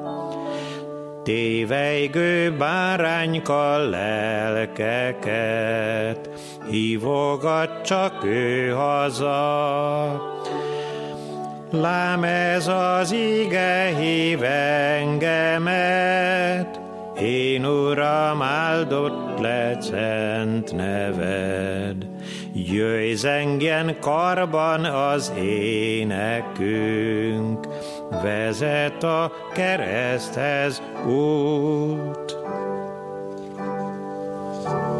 [1.24, 5.30] Tévejgő bárányka lelkeket,
[6.70, 9.34] hívogat csak ő haza.
[11.72, 15.74] Lám ez az ige hív engemet,
[17.20, 22.08] én Uram, áldott lecent neved,
[22.54, 26.48] Jöjj zengjen karban az énekünk,
[28.22, 32.38] Vezet a kereszthez út.
[34.66, 34.95] thank you